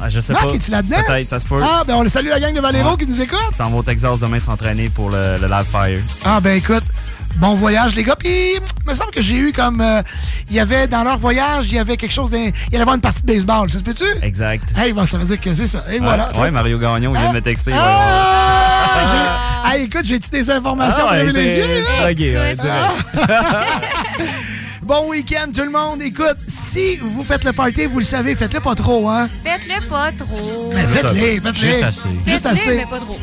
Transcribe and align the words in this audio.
Ah, 0.00 0.08
je 0.08 0.20
sais 0.20 0.32
Marc, 0.32 0.44
pas. 0.46 0.54
es-tu 0.54 0.70
là-dedans? 0.70 0.96
Peut-être, 1.06 1.28
ça 1.30 1.38
se 1.38 1.46
peut. 1.46 1.60
Ah, 1.62 1.82
ben 1.86 1.94
on 1.94 2.08
salue 2.08 2.28
la 2.28 2.40
gang 2.40 2.54
de 2.54 2.60
Ouais. 2.60 2.96
qui 2.98 3.06
nous 3.06 3.20
écoute. 3.20 3.38
Ils 3.50 3.54
s'en 3.56 3.70
vont 3.70 3.78
au 3.78 3.82
Texas 3.82 4.18
demain 4.18 4.38
s'entraîner 4.40 4.88
pour 4.88 5.10
le, 5.10 5.38
le 5.40 5.46
Live 5.48 5.66
Fire. 5.70 6.00
Ah, 6.24 6.40
ben 6.40 6.56
écoute, 6.56 6.84
bon 7.36 7.54
voyage, 7.54 7.94
les 7.94 8.04
gars. 8.04 8.16
Puis, 8.16 8.54
il 8.54 8.60
me 8.90 8.94
semble 8.94 9.10
que 9.10 9.22
j'ai 9.22 9.36
eu 9.36 9.52
comme. 9.52 9.80
euh, 9.80 10.02
Il 10.48 10.54
y 10.54 10.60
avait, 10.60 10.86
dans 10.86 11.02
leur 11.02 11.18
voyage, 11.18 11.66
il 11.66 11.74
y 11.74 11.78
avait 11.78 11.96
quelque 11.96 12.12
chose. 12.12 12.30
d'un- 12.30 12.38
Il 12.38 12.52
allait 12.74 12.80
avoir 12.80 12.94
une 12.94 13.00
partie 13.00 13.22
de 13.22 13.26
baseball, 13.26 13.68
ça 13.70 13.78
se 13.78 13.84
peut-tu? 13.84 14.04
Exact. 14.22 14.72
Hey, 14.76 14.92
bon, 14.92 15.04
ça 15.06 15.18
veut 15.18 15.24
dire 15.24 15.40
que 15.40 15.52
c'est 15.54 15.66
ça. 15.66 15.82
Et 15.88 15.94
Ouais, 15.94 15.98
voilà. 16.00 16.30
ouais, 16.38 16.50
Mario 16.50 16.78
Gagnon 16.78 17.10
vient 17.12 17.30
de 17.30 17.34
me 17.34 17.40
texter. 17.40 17.72
ouais. 17.72 17.78
Ah, 17.80 19.00
j'ai- 19.10 19.70
ah, 19.72 19.76
écoute, 19.78 20.04
j'ai-tu 20.04 20.30
des 20.30 20.50
informations 20.50 21.04
Ah 21.08 21.14
privilégiées, 21.16 21.84
plugué, 22.04 22.36
ouais. 22.36 22.56
Bon 24.86 25.08
week-end, 25.10 25.50
tout 25.52 25.62
le 25.64 25.70
monde. 25.70 26.00
Écoute, 26.00 26.36
si 26.46 26.96
vous 26.98 27.24
faites 27.24 27.42
le 27.42 27.52
party, 27.52 27.86
vous 27.86 27.98
le 27.98 28.04
savez, 28.04 28.36
faites-le 28.36 28.60
pas 28.60 28.76
trop, 28.76 29.08
hein? 29.08 29.28
Faites-le 29.42 29.84
pas 29.88 30.12
trop. 30.12 30.70
Mais 30.72 30.82
faites-les, 30.82 31.40
faites-les. 31.40 31.68
Juste 31.68 31.82
assez. 31.82 32.02
Juste 32.24 32.42
Faites-le, 32.46 32.50
assez. 32.50 32.76
mais 32.76 32.86
pas 32.88 33.00
trop. 33.00 33.18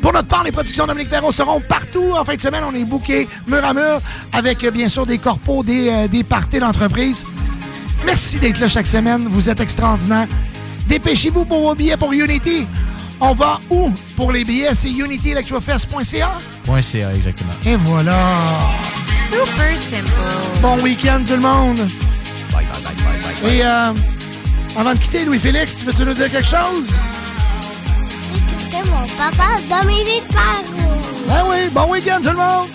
Pour 0.00 0.12
notre 0.12 0.28
part, 0.28 0.44
les 0.44 0.52
productions 0.52 0.86
Dominique 0.86 1.10
Perrault 1.10 1.32
seront 1.32 1.60
partout. 1.60 2.12
En 2.16 2.24
fin 2.24 2.36
de 2.36 2.40
semaine, 2.40 2.62
on 2.64 2.72
est 2.76 2.84
booké 2.84 3.26
mur 3.48 3.64
à 3.64 3.74
mur 3.74 4.00
avec, 4.32 4.62
euh, 4.62 4.70
bien 4.70 4.88
sûr, 4.88 5.04
des 5.04 5.18
corpos, 5.18 5.64
des, 5.64 5.88
euh, 5.88 6.06
des 6.06 6.22
parties 6.22 6.60
d'entreprise. 6.60 7.26
Merci 8.06 8.38
d'être 8.38 8.60
là 8.60 8.68
chaque 8.68 8.86
semaine. 8.86 9.26
Vous 9.28 9.48
êtes 9.50 9.58
extraordinaires. 9.58 10.28
Dépêchez-vous 10.86 11.44
pour 11.44 11.60
vos 11.62 11.74
billets 11.74 11.96
pour 11.96 12.12
Unity. 12.12 12.68
On 13.20 13.34
va 13.34 13.60
où 13.70 13.90
pour 14.14 14.30
les 14.30 14.44
billets? 14.44 14.70
C'est 14.80 14.92
unityelectrofest.ca. 14.92 16.30
Point 16.64 16.82
CA, 16.82 17.12
exactement. 17.12 17.50
Et 17.66 17.74
voilà. 17.74 18.16
Super 19.30 19.76
simple. 19.76 20.10
Bon 20.60 20.78
week-end, 20.82 21.20
tout 21.26 21.34
le 21.34 21.40
monde. 21.40 21.80
Et 23.44 23.62
euh, 23.64 23.92
avant 24.76 24.94
de 24.94 24.98
quitter, 24.98 25.24
Louis-Félix, 25.24 25.76
tu 25.76 25.84
veux-tu 25.84 26.04
nous 26.04 26.14
dire 26.14 26.30
quelque 26.30 26.46
chose? 26.46 26.86
C'était 28.58 28.84
mon 28.90 29.06
papa 29.16 29.56
Dominique. 29.82 30.24
Ben 31.28 31.42
oui, 31.48 31.68
bon 31.72 31.90
week-end, 31.90 32.18
tout 32.22 32.30
le 32.30 32.36
monde. 32.36 32.66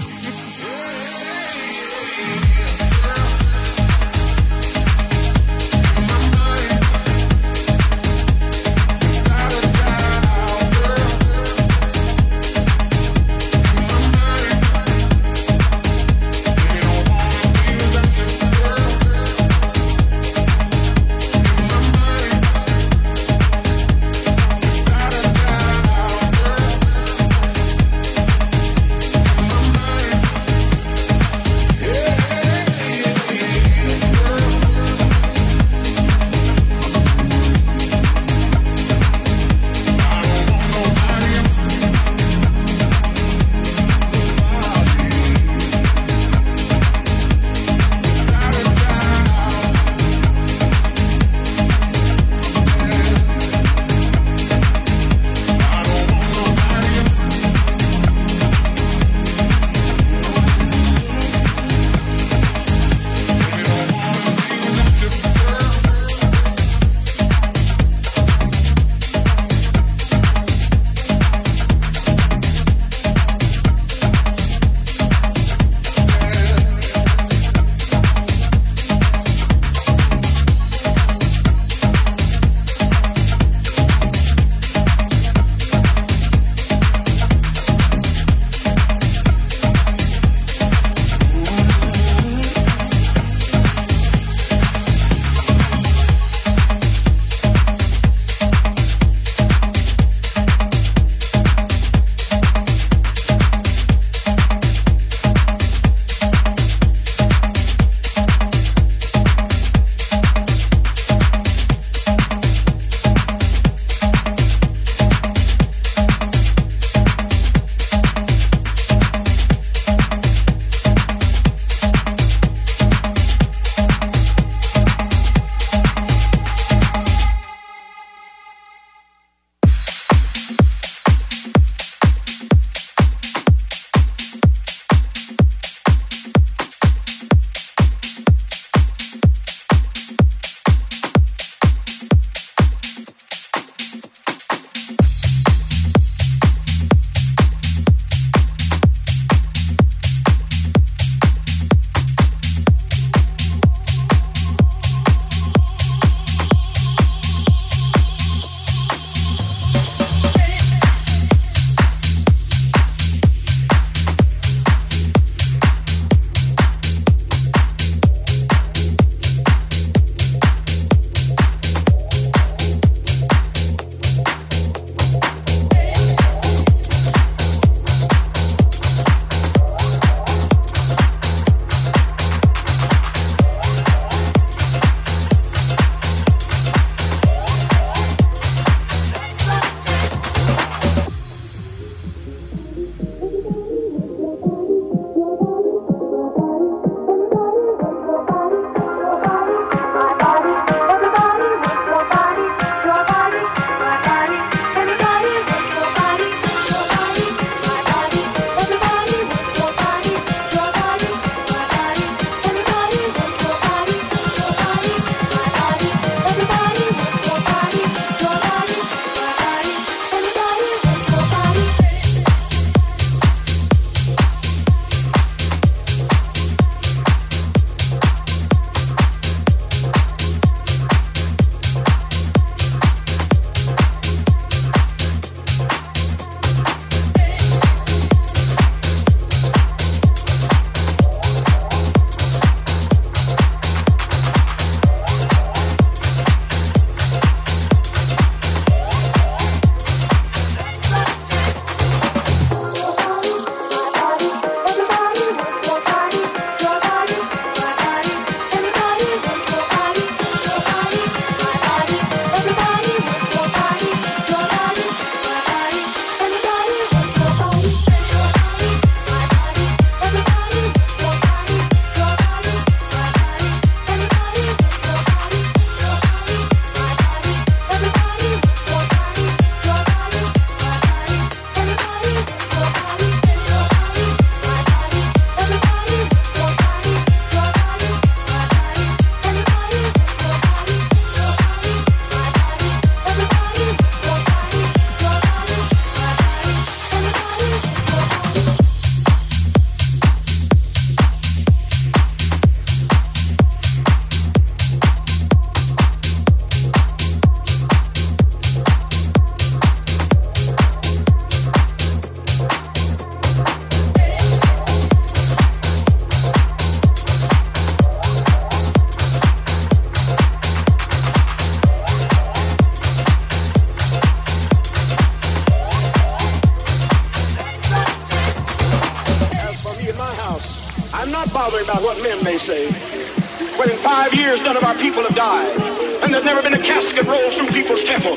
25 333.93 334.19
years, 334.19 334.41
none 334.41 334.57
of 334.57 334.63
our 334.63 334.73
people 334.73 335.03
have 335.03 335.13
died. 335.13 335.53
And 336.01 336.11
there's 336.11 336.23
never 336.23 336.41
been 336.41 336.55
a 336.55 336.57
casket 336.57 337.05
rolled 337.05 337.31
through 337.35 337.49
people's 337.49 337.83
temple. 337.83 338.15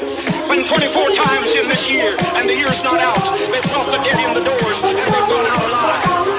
When 0.49 0.67
24 0.67 1.11
times 1.11 1.51
in 1.51 1.69
this 1.69 1.87
year, 1.87 2.17
and 2.33 2.49
the 2.49 2.57
year's 2.57 2.83
not 2.83 2.99
out, 2.99 3.21
they've 3.53 3.63
brought 3.71 3.85
the 3.93 4.03
dead 4.03 4.19
in 4.27 4.43
the 4.43 4.45
doors, 4.49 4.79
and 4.83 4.97
they've 4.97 5.29
gone 5.29 5.47
out 5.47 5.69
alive. 5.69 6.36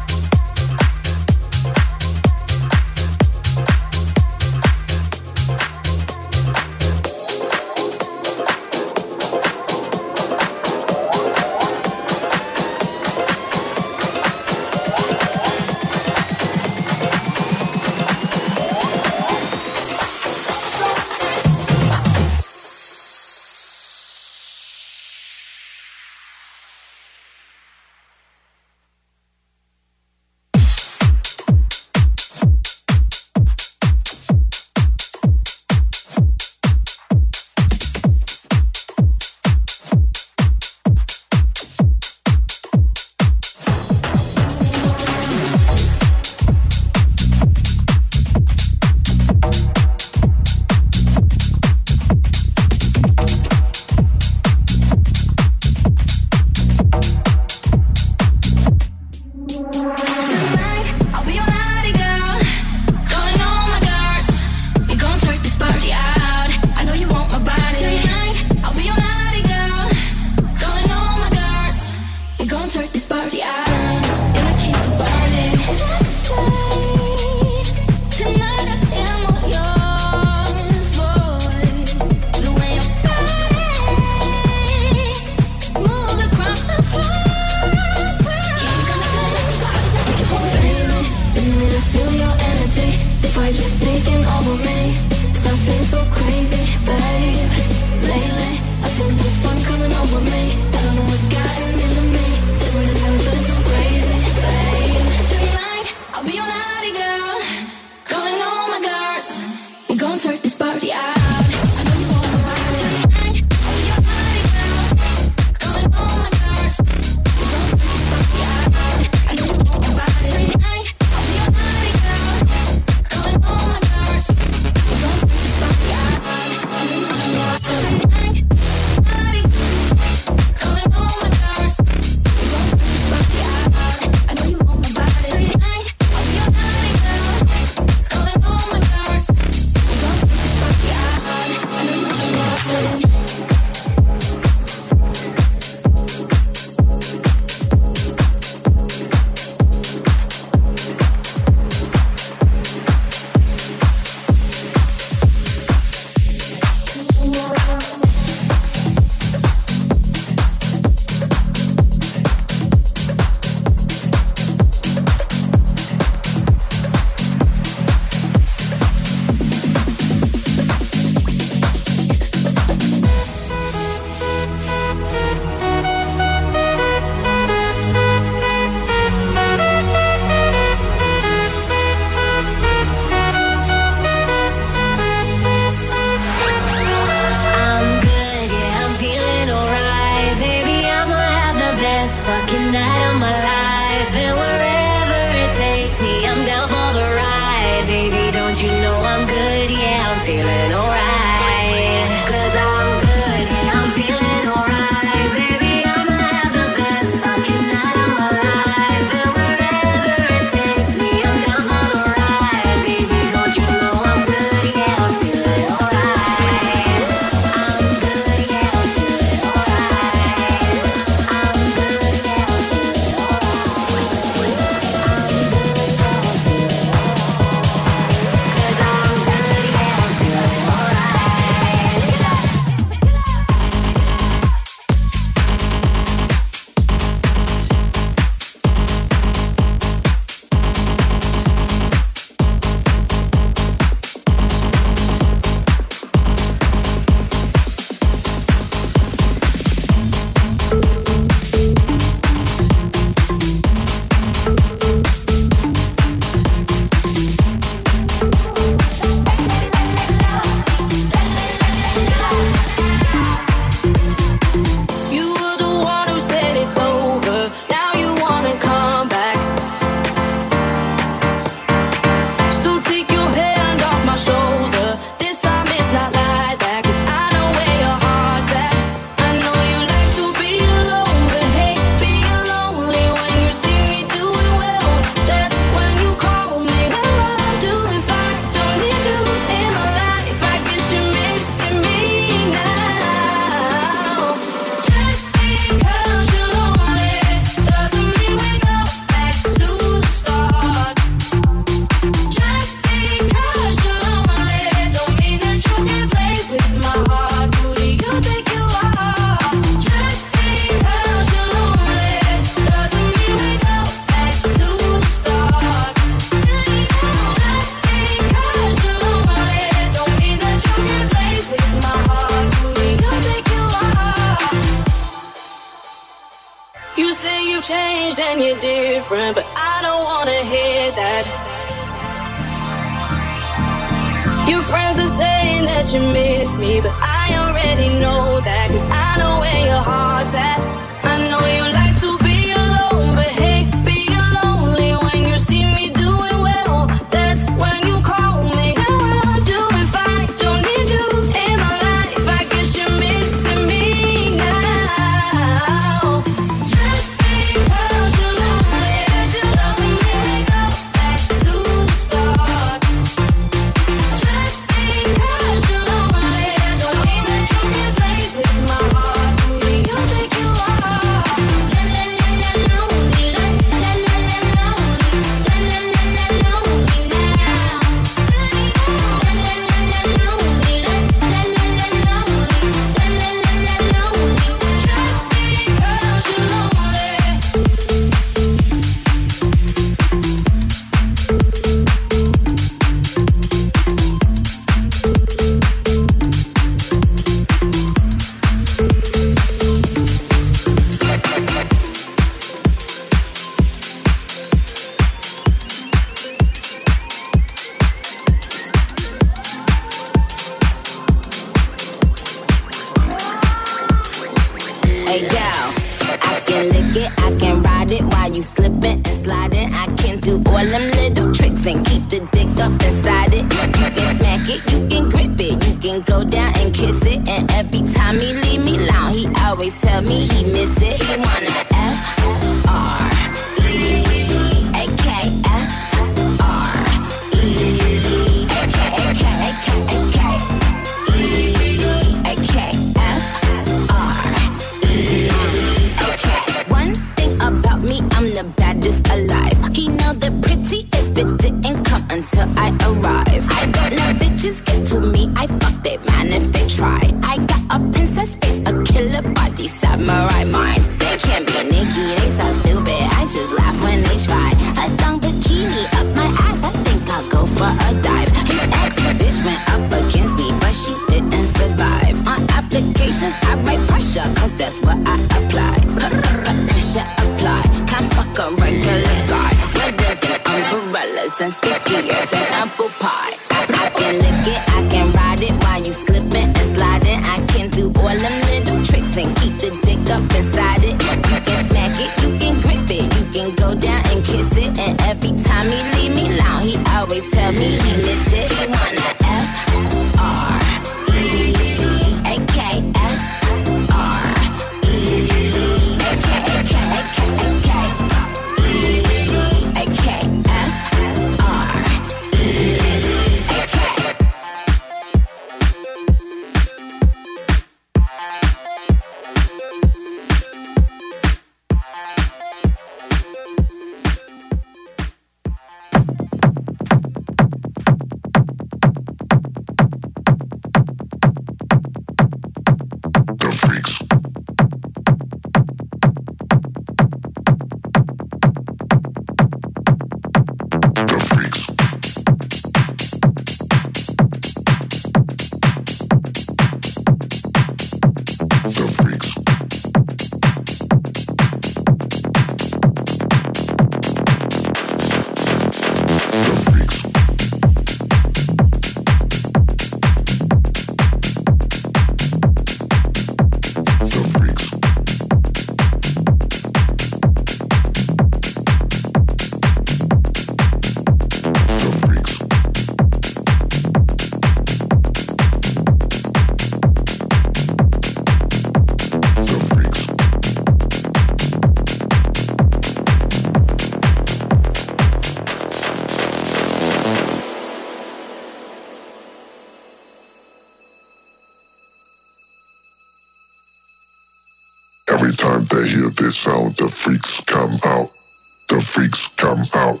out. 599.74 600.00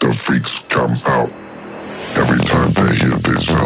The 0.00 0.12
freaks 0.12 0.60
come 0.68 0.92
out. 1.06 1.30
Every 2.16 2.38
time 2.44 2.72
they 2.72 2.94
hear 2.96 3.16
this 3.18 3.53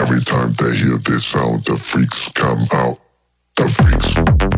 Every 0.00 0.20
time 0.20 0.52
they 0.52 0.76
hear 0.76 0.96
this 0.98 1.26
sound, 1.26 1.64
the 1.64 1.76
freaks 1.76 2.28
come 2.28 2.66
out. 2.72 3.00
The 3.56 3.68
freaks. 3.68 4.57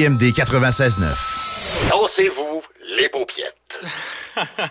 CJMD 0.00 0.32
96.9. 0.32 1.90
Dansez-vous 1.90 2.62
les 2.96 3.08
paupiètes. 3.10 3.54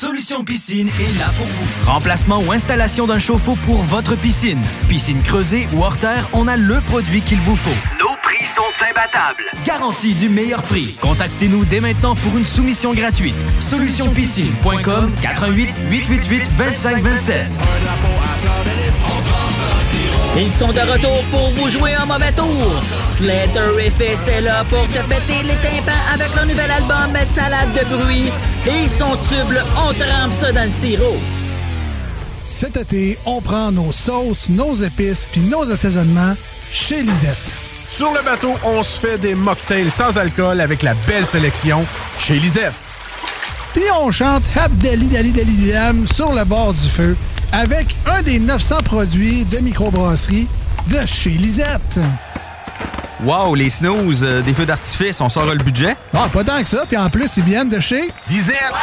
Solution 0.21 0.43
Piscine 0.43 0.87
est 0.87 1.17
là 1.17 1.31
pour 1.35 1.47
vous. 1.47 1.89
Remplacement 1.91 2.43
ou 2.43 2.51
installation 2.51 3.07
d'un 3.07 3.17
chauffe-eau 3.17 3.55
pour 3.65 3.81
votre 3.81 4.15
piscine. 4.15 4.61
Piscine 4.87 5.19
creusée 5.23 5.67
ou 5.73 5.81
hors 5.81 5.97
terre, 5.97 6.29
on 6.33 6.47
a 6.47 6.57
le 6.57 6.79
produit 6.81 7.21
qu'il 7.21 7.39
vous 7.39 7.55
faut. 7.55 7.71
Nos 7.99 8.15
prix 8.21 8.45
sont 8.45 8.61
imbattables. 8.87 9.43
Garantie 9.65 10.13
du 10.13 10.29
meilleur 10.29 10.61
prix. 10.61 10.95
Contactez-nous 11.01 11.65
dès 11.65 11.79
maintenant 11.79 12.13
pour 12.13 12.37
une 12.37 12.45
soumission 12.45 12.93
gratuite. 12.93 13.35
Solutionpiscine.com 13.59 15.11
88 15.23 15.69
888 15.89 16.49
2527. 16.55 17.47
Ils 20.37 20.49
sont 20.49 20.67
de 20.67 20.79
retour 20.79 21.23
pour 21.29 21.49
vous 21.51 21.67
jouer 21.67 21.93
un 21.93 22.05
mauvais 22.05 22.31
tour. 22.31 22.81
Slater 22.99 23.91
FS 23.91 24.29
est 24.29 24.41
là 24.41 24.63
pour 24.63 24.87
te 24.87 24.99
péter 25.09 25.43
les 25.43 25.55
tympans 25.55 25.91
avec 26.13 26.33
leur 26.33 26.45
nouvel 26.45 26.71
album 26.71 27.13
Salade 27.21 27.73
de 27.73 27.95
bruit. 27.95 28.31
Et 28.65 28.87
son 28.87 29.11
tube, 29.27 29.57
on 29.75 29.93
trempe 29.93 30.31
ça 30.31 30.53
dans 30.53 30.63
le 30.63 30.69
sirop. 30.69 31.17
Cet 32.47 32.77
été, 32.77 33.17
on 33.25 33.41
prend 33.41 33.73
nos 33.73 33.91
sauces, 33.91 34.47
nos 34.47 34.73
épices 34.73 35.25
puis 35.29 35.41
nos 35.41 35.69
assaisonnements 35.69 36.35
chez 36.71 37.03
Lisette. 37.03 37.51
Sur 37.89 38.13
le 38.13 38.23
bateau, 38.23 38.53
on 38.63 38.83
se 38.83 39.01
fait 39.01 39.17
des 39.17 39.35
mocktails 39.35 39.91
sans 39.91 40.17
alcool 40.17 40.61
avec 40.61 40.81
la 40.81 40.93
belle 41.07 41.27
sélection 41.27 41.85
chez 42.19 42.35
Lisette. 42.35 42.73
Puis 43.73 43.83
on 44.01 44.11
chante 44.11 44.43
Abdali 44.55 45.07
Dali 45.07 45.33
Dali 45.33 45.71
Dam 45.71 46.07
sur 46.07 46.31
le 46.31 46.45
bord 46.45 46.73
du 46.73 46.87
feu 46.87 47.17
avec 47.51 47.95
un 48.05 48.21
des 48.21 48.39
900 48.39 48.77
produits 48.83 49.45
de 49.45 49.57
microbrasserie 49.59 50.47
de 50.89 51.05
chez 51.05 51.31
Lisette. 51.31 51.99
Wow, 53.23 53.53
les 53.55 53.69
snooze, 53.69 54.23
euh, 54.23 54.41
des 54.41 54.53
feux 54.53 54.65
d'artifice, 54.65 55.21
on 55.21 55.29
sort 55.29 55.45
le 55.45 55.63
budget? 55.63 55.95
Ah, 56.13 56.27
pas 56.31 56.43
tant 56.43 56.61
que 56.61 56.67
ça. 56.67 56.85
Puis 56.87 56.97
en 56.97 57.09
plus, 57.09 57.37
ils 57.37 57.43
viennent 57.43 57.69
de 57.69 57.79
chez 57.79 58.09
Lisette. 58.29 58.73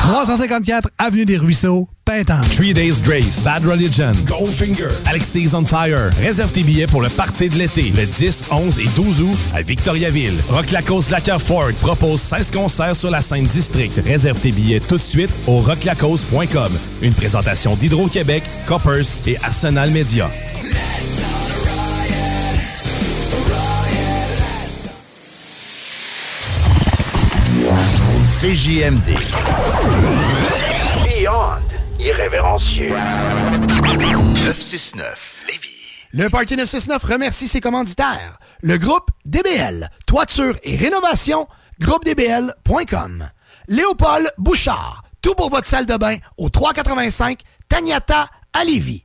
354 0.00 0.90
Avenue 0.98 1.24
des 1.24 1.38
Ruisseaux, 1.38 1.88
Pintemps. 2.06 2.40
Three 2.54 2.72
Days 2.72 3.02
Grace, 3.02 3.44
Bad 3.44 3.66
Religion, 3.66 4.12
Goldfinger, 4.24 4.90
Alexis 5.06 5.52
on 5.54 5.64
Fire. 5.64 6.08
Réserve 6.20 6.52
tes 6.52 6.62
billets 6.62 6.86
pour 6.86 7.02
le 7.02 7.08
party 7.08 7.48
de 7.48 7.56
l'été, 7.56 7.92
le 7.96 8.06
10, 8.06 8.44
11 8.52 8.78
et 8.78 8.86
12 8.94 9.22
août 9.22 9.36
à 9.52 9.62
Victoriaville. 9.62 10.40
Rock 10.48 10.70
Lacoste 10.70 11.10
Lacker 11.10 11.42
Ford 11.42 11.72
propose 11.80 12.20
16 12.20 12.52
concerts 12.52 12.94
sur 12.94 13.10
la 13.10 13.20
scène 13.20 13.46
district. 13.46 14.00
Réserve 14.06 14.38
tes 14.40 14.52
billets 14.52 14.78
tout 14.78 14.96
de 14.96 15.02
suite 15.02 15.30
au 15.48 15.58
rocklacoste.com. 15.58 16.72
Une 17.02 17.12
présentation 17.12 17.74
d'Hydro-Québec, 17.74 18.44
Coppers 18.66 19.06
et 19.26 19.36
Arsenal 19.42 19.90
Media. 19.90 20.30
CJMD. 28.40 29.16
Irrévérencieux. 32.06 32.88
969 33.98 35.44
Lévis. 35.48 35.68
Le 36.12 36.30
Party 36.30 36.56
969 36.56 37.02
remercie 37.02 37.48
ses 37.48 37.60
commanditaires. 37.60 38.38
Le 38.62 38.78
groupe 38.78 39.10
DBL, 39.24 39.90
toiture 40.06 40.56
et 40.62 40.76
rénovation, 40.76 41.48
groupedbl.com. 41.80 43.28
Léopold 43.66 44.30
Bouchard, 44.38 45.02
tout 45.20 45.34
pour 45.34 45.50
votre 45.50 45.66
salle 45.66 45.86
de 45.86 45.96
bain 45.96 46.18
au 46.36 46.48
385 46.48 47.40
Tagnata 47.68 48.28
à 48.52 48.62
Lévis. 48.62 49.02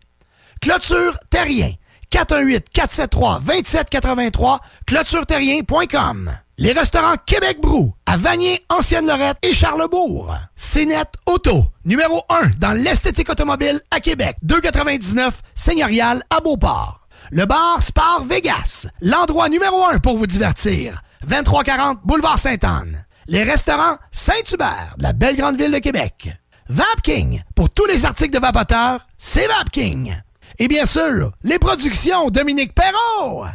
Clôture 0.62 1.18
Terrien, 1.32 1.72
418-473-2783, 2.12 4.60
clôtureterrien.com. 4.86 6.32
Les 6.62 6.74
restaurants 6.74 7.16
Québec 7.26 7.58
Brou, 7.60 7.92
à 8.06 8.18
Vanier, 8.18 8.64
Ancienne-Lorette 8.70 9.38
et 9.42 9.52
Charlebourg. 9.52 10.32
CNET 10.56 11.06
Auto, 11.26 11.66
numéro 11.86 12.22
1 12.30 12.50
dans 12.60 12.74
l'esthétique 12.74 13.32
automobile 13.32 13.82
à 13.90 14.00
Québec. 14.00 14.38
299 14.44 15.42
Seigneurial 15.56 16.22
à 16.30 16.40
Beauport. 16.40 17.08
Le 17.32 17.46
bar 17.46 17.82
Spar 17.82 18.24
Vegas, 18.26 18.86
l'endroit 19.02 19.50
numéro 19.50 19.84
1 19.86 19.98
pour 19.98 20.18
vous 20.18 20.28
divertir. 20.28 21.02
2340 21.28 22.02
Boulevard 22.04 22.38
Sainte-Anne. 22.38 23.06
Les 23.26 23.42
restaurants 23.42 23.98
Saint-Hubert, 24.12 24.94
de 25.00 25.04
la 25.04 25.14
belle 25.14 25.38
grande 25.38 25.58
ville 25.58 25.72
de 25.72 25.80
Québec. 25.80 26.30
Vapking, 26.70 27.42
pour 27.56 27.72
tous 27.72 27.88
les 27.88 28.06
articles 28.06 28.36
de 28.36 28.40
vapoteurs, 28.40 29.08
c'est 29.18 29.48
Vapking. 29.48 30.16
Et 30.60 30.68
bien 30.68 30.86
sûr, 30.86 31.32
les 31.42 31.58
productions 31.58 32.30
Dominique 32.30 32.76
Perrault. 32.76 33.48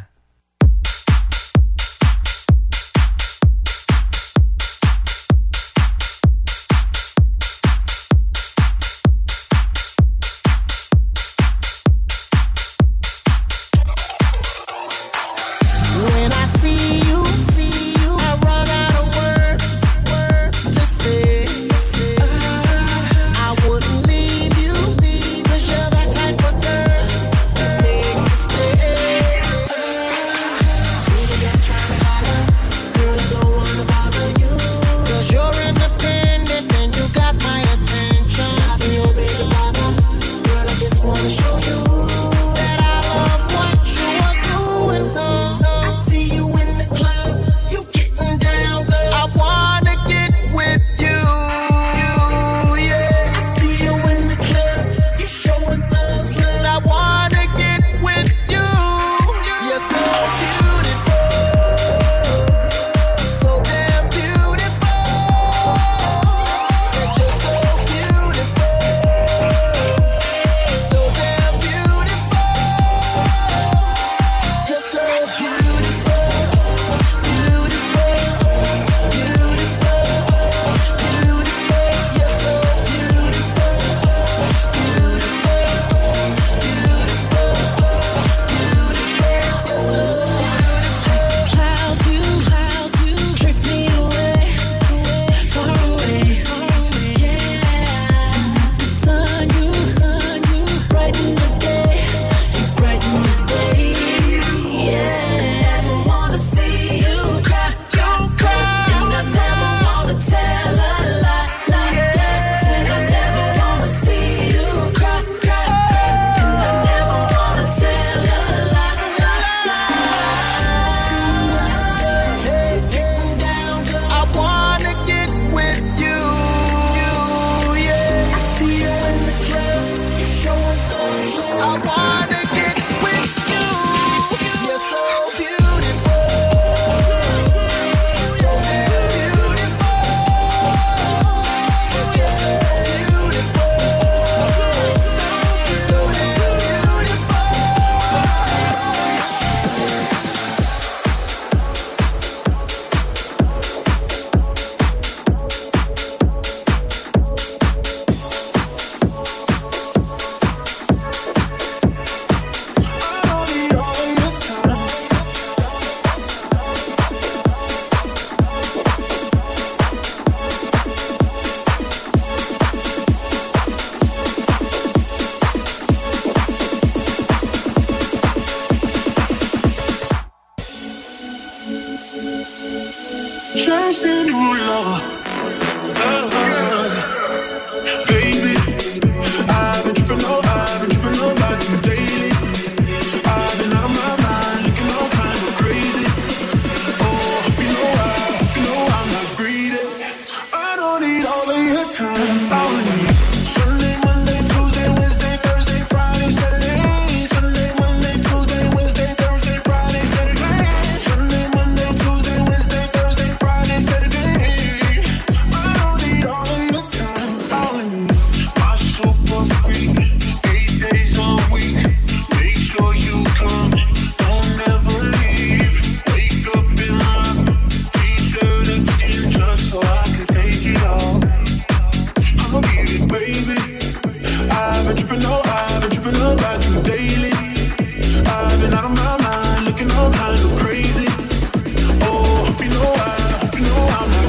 know 243.67 243.87
I'm 243.89 244.26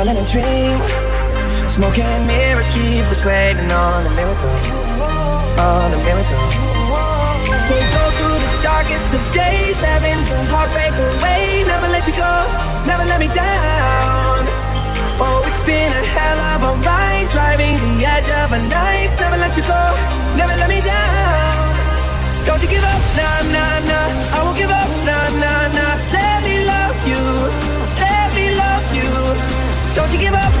all 0.00 0.08
in 0.08 0.16
a 0.16 0.24
dream. 0.24 0.76
Smoke 1.68 1.98
and 2.00 2.26
mirrors 2.26 2.68
keep 2.72 3.04
us 3.12 3.22
waiting 3.22 3.70
on 3.70 4.06
a 4.08 4.12
miracle. 4.16 4.56
On 5.60 5.88
a 5.92 6.00
miracle. 6.08 6.40
So 7.68 7.76
go 7.76 8.04
through 8.16 8.40
the 8.40 8.52
darkest 8.64 9.12
of 9.12 9.22
days, 9.36 9.76
heavens 9.80 10.26
some 10.26 10.46
heartbreak 10.48 10.94
away. 10.96 11.64
Never 11.68 11.88
let 11.92 12.06
you 12.08 12.16
go, 12.16 12.34
never 12.88 13.04
let 13.12 13.20
me 13.20 13.28
down. 13.28 14.42
Oh, 15.20 15.44
it's 15.44 15.62
been 15.68 15.92
a 15.92 16.04
hell 16.16 16.40
of 16.52 16.60
a 16.64 16.72
ride, 16.80 17.28
driving 17.28 17.76
the 17.84 18.06
edge 18.08 18.30
of 18.40 18.56
a 18.56 18.60
knife. 18.72 19.12
Never 19.20 19.36
let 19.36 19.52
you 19.52 19.64
go, 19.68 19.84
never 20.40 20.54
let 20.56 20.68
me 20.72 20.80
down. 20.80 21.76
Don't 22.48 22.60
you 22.64 22.70
give 22.72 22.82
up, 22.82 23.02
nah, 23.20 23.52
nah, 23.52 23.84
nah. 23.90 24.08
I 24.32 24.38
won't 24.48 24.56
give 24.56 24.72
up, 24.72 24.88
nah, 25.04 25.28
nah. 25.44 25.69
Don't 29.94 30.12
you 30.12 30.18
give 30.20 30.34
up. 30.34 30.59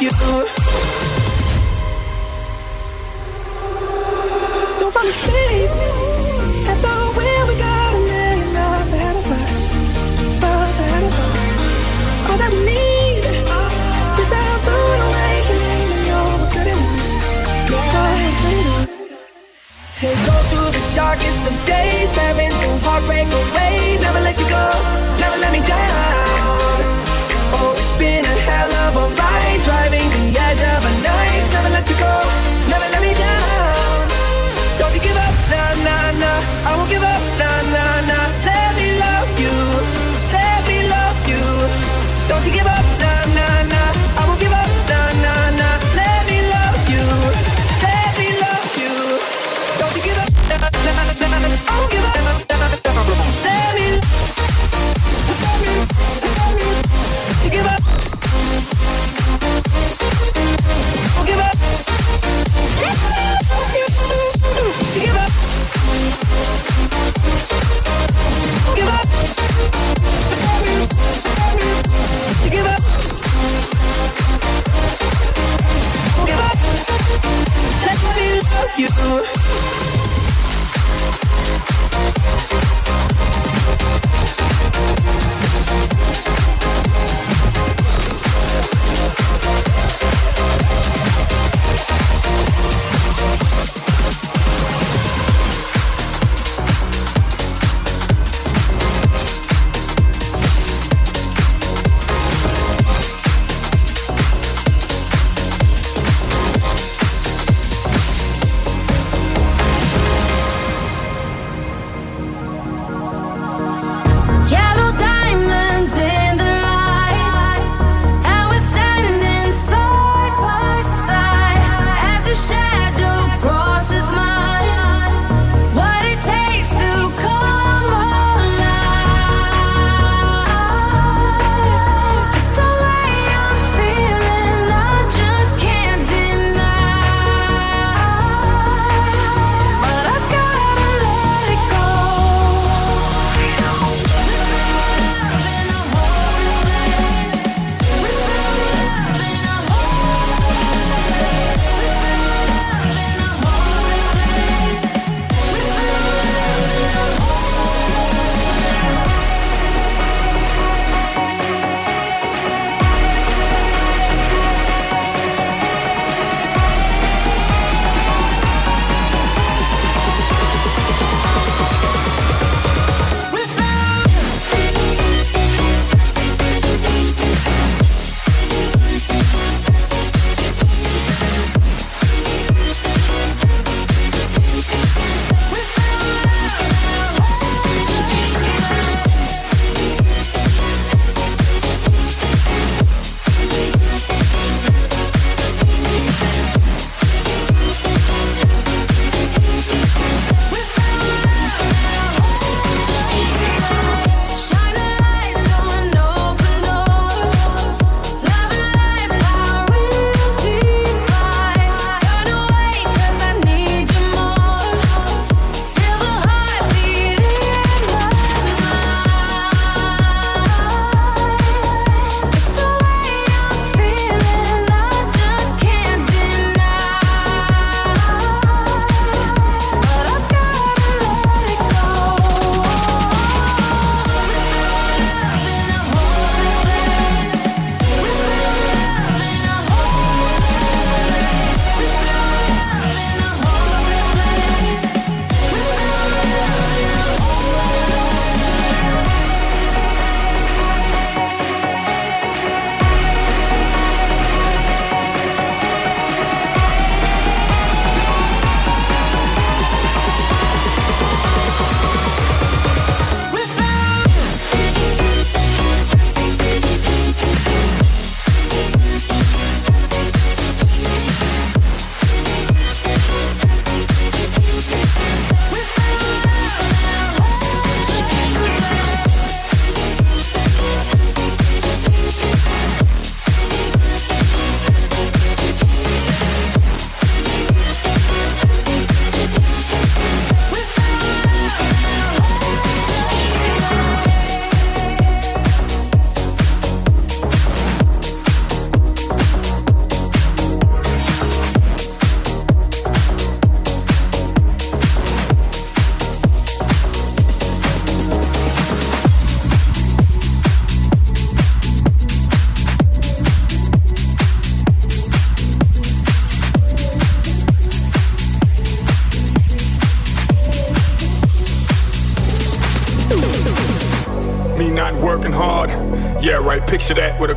you. 0.00 1.15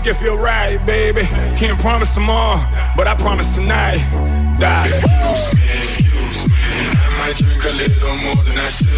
make 0.00 0.12
it 0.12 0.16
feel 0.16 0.38
right, 0.38 0.78
baby. 0.86 1.22
Can't 1.56 1.78
promise 1.78 2.10
tomorrow, 2.12 2.58
but 2.96 3.06
I 3.06 3.14
promise 3.14 3.54
tonight. 3.54 4.00
Die. 4.58 4.86
Excuse 4.86 5.54
me, 5.54 5.64
excuse 5.76 6.40
me. 6.46 6.54
I 6.96 7.08
might 7.20 7.36
drink 7.36 7.64
a 7.64 7.72
little 7.72 8.16
more 8.16 8.42
than 8.44 8.56
I 8.56 8.68
should 8.68 8.88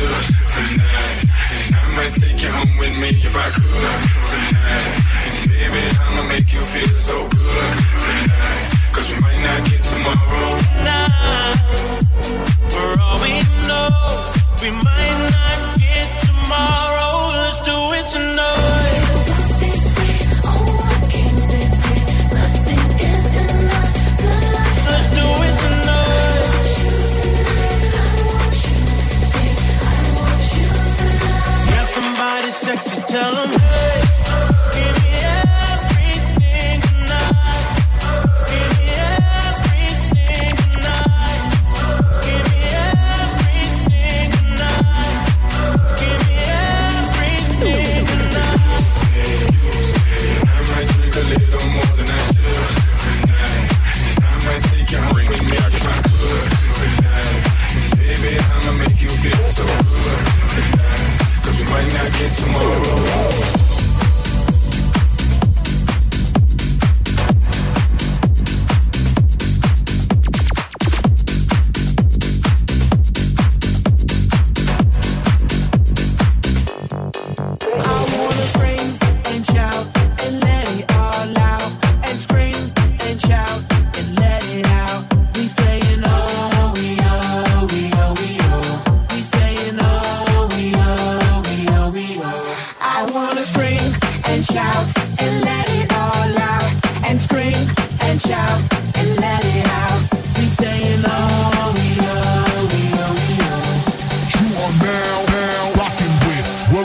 tonight. 0.54 1.26
And 1.66 1.74
I 1.74 1.88
might 1.96 2.14
take 2.14 2.40
you 2.42 2.50
home 2.50 2.76
with 2.78 2.94
me 3.00 3.08
if 3.08 3.34
I 3.34 3.48
could 3.50 3.98
tonight. 4.30 5.02
And 5.26 5.50
baby, 5.50 5.82
I'ma 6.06 6.22
make 6.28 6.52
you 6.52 6.60
feel 6.60 6.94
so 6.94 7.28
good 7.28 7.72
tonight. 8.06 8.70
Cause 8.92 9.10
we 9.10 9.18
might 9.20 9.42
not 9.42 9.68
get 9.68 9.82
tomorrow. 9.82 10.71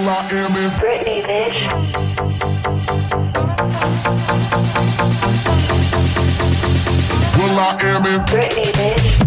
Britney, 0.08 1.22
bitch. 1.22 1.68
Will 7.36 7.60
I 7.60 7.78
am? 7.82 8.04
Britney, 8.28 8.72
bitch. 8.72 9.27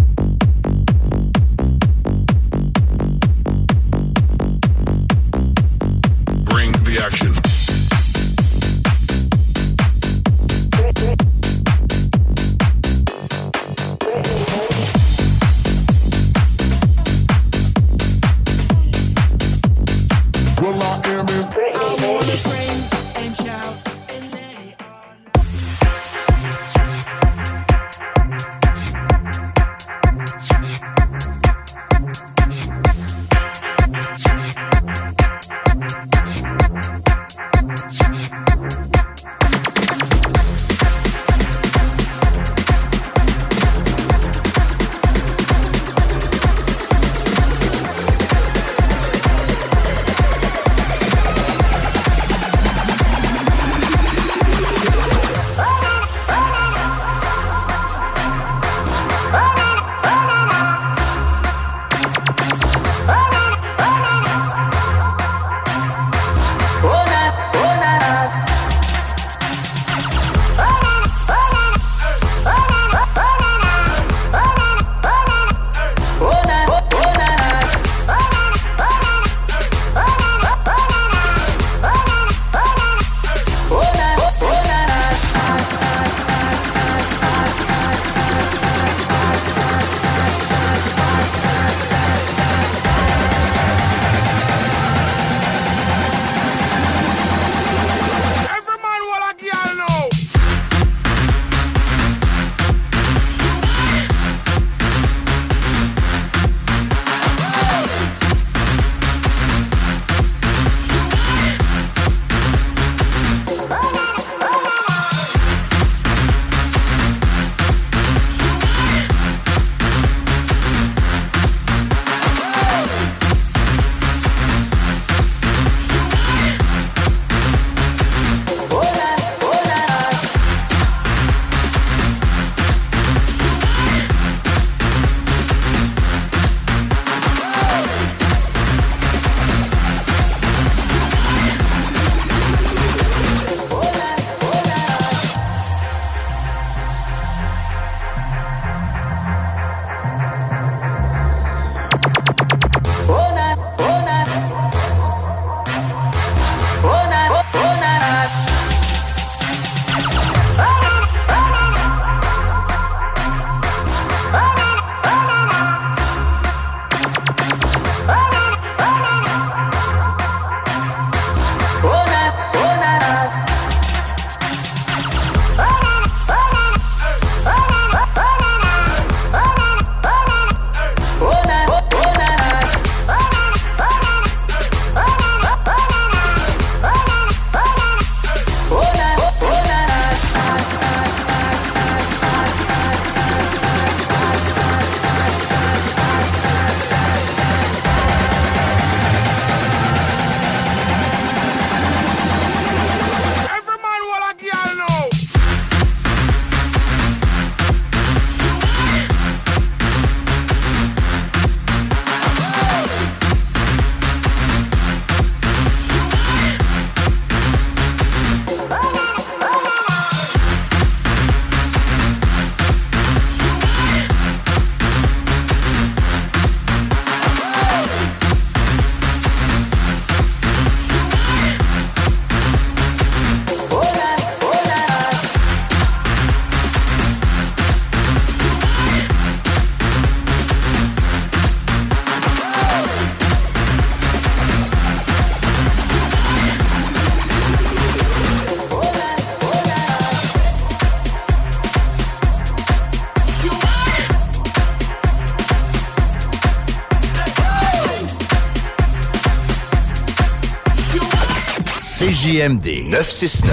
CJMD 262.41 262.89
969. 262.89 263.53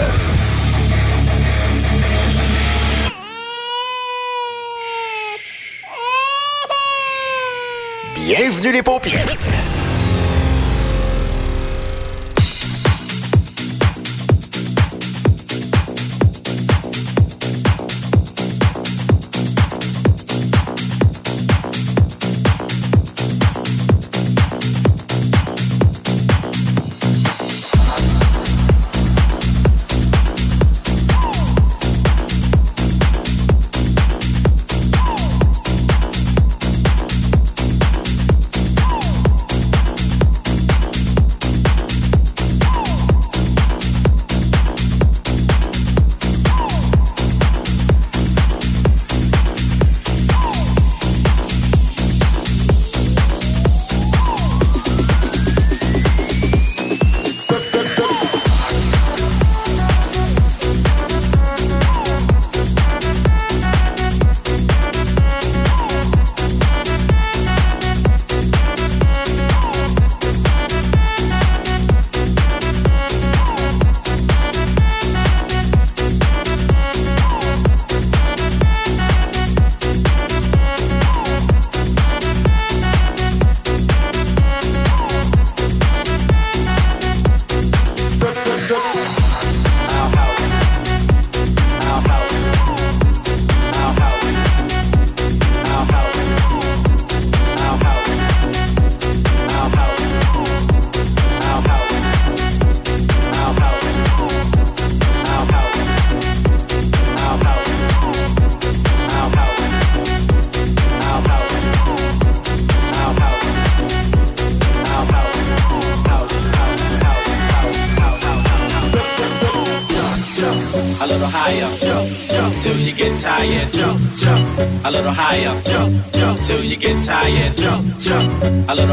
Bienvenue 8.15 8.71
les 8.71 8.83
paupières. 8.83 9.56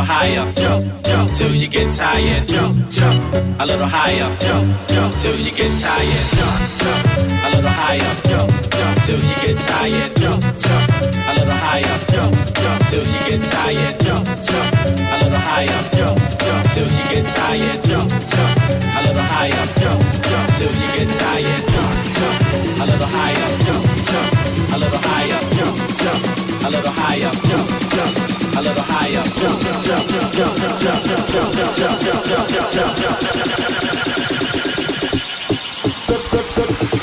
Higher, 0.05 0.53
jump, 0.53 0.85
jump 1.05 1.33
till 1.33 1.55
you 1.55 1.69
get 1.69 1.93
tired, 1.95 2.47
jump, 2.47 2.91
jump, 2.91 3.35
a 3.61 3.65
little 3.67 3.87
higher, 3.87 4.29
jump, 4.39 4.69
jump 4.89 5.17
till 5.17 5.39
you 5.39 5.51
get 5.51 5.73
tired, 5.81 6.27
jump, 6.37 6.59
jump, 6.79 7.05
a 7.45 7.49
little 7.57 7.71
higher, 7.71 8.13
jump, 8.29 8.51
jump 8.71 8.97
till 9.07 9.21
you 9.21 9.35
get 9.41 9.57
tired, 9.65 10.13
jump, 10.21 10.43
jump, 10.61 10.85
a 11.25 11.33
little 11.39 11.59
higher, 11.65 11.97
jump, 12.13 12.37
jump 12.37 12.81
till 12.89 13.05
you 13.05 13.21
get 13.29 13.41
tired, 13.49 13.97
jump, 14.05 14.27
jump, 14.45 14.71
a 14.85 15.17
little 15.25 15.43
higher, 15.49 15.81
jump, 15.97 16.19
jump 16.21 16.65
till 16.77 16.89
you 16.89 17.05
get 17.09 17.25
tired, 17.25 17.81
jump, 17.89 18.09
jump, 18.11 18.55
a 18.69 19.01
little 19.09 19.29
higher, 19.33 19.65
jump, 19.81 20.05
jump 20.29 20.49
till 20.61 20.75
you 20.75 20.89
get 20.97 21.09
tired, 21.17 21.63
jump, 21.73 21.97
jump, 22.13 22.37
a 22.77 22.85
little 22.85 23.09
higher, 23.09 23.49
jump, 23.65 23.85
jump, 24.11 24.31
a 24.69 24.77
little 24.77 25.01
higher, 25.01 25.41
jump, 25.57 25.77
jump, 26.03 26.23
a 26.61 26.69
little 26.69 26.93
higher, 26.93 27.33
jump, 27.49 27.69
jump, 27.95 28.34
a 28.57 28.63
little 28.63 28.85
higher, 28.87 29.23
jump, 29.23 29.61
jump, 29.61 29.83
jump, 29.83 30.09
jump, 30.11 30.31
jump, 30.33 30.55
jump, 30.79 31.03
jump, 31.03 31.23
jump, 31.27 31.55
jump, 31.55 31.99
jump, 32.05 32.39
jump, 32.45 32.95
jump, 32.95 33.35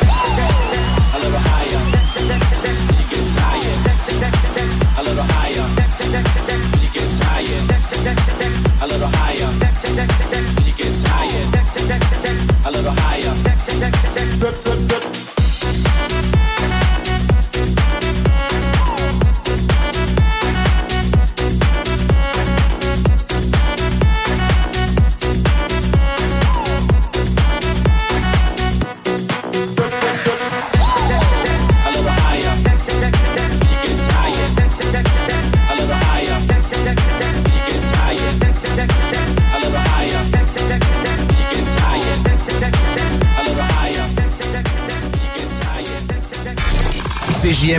A 0.04 0.11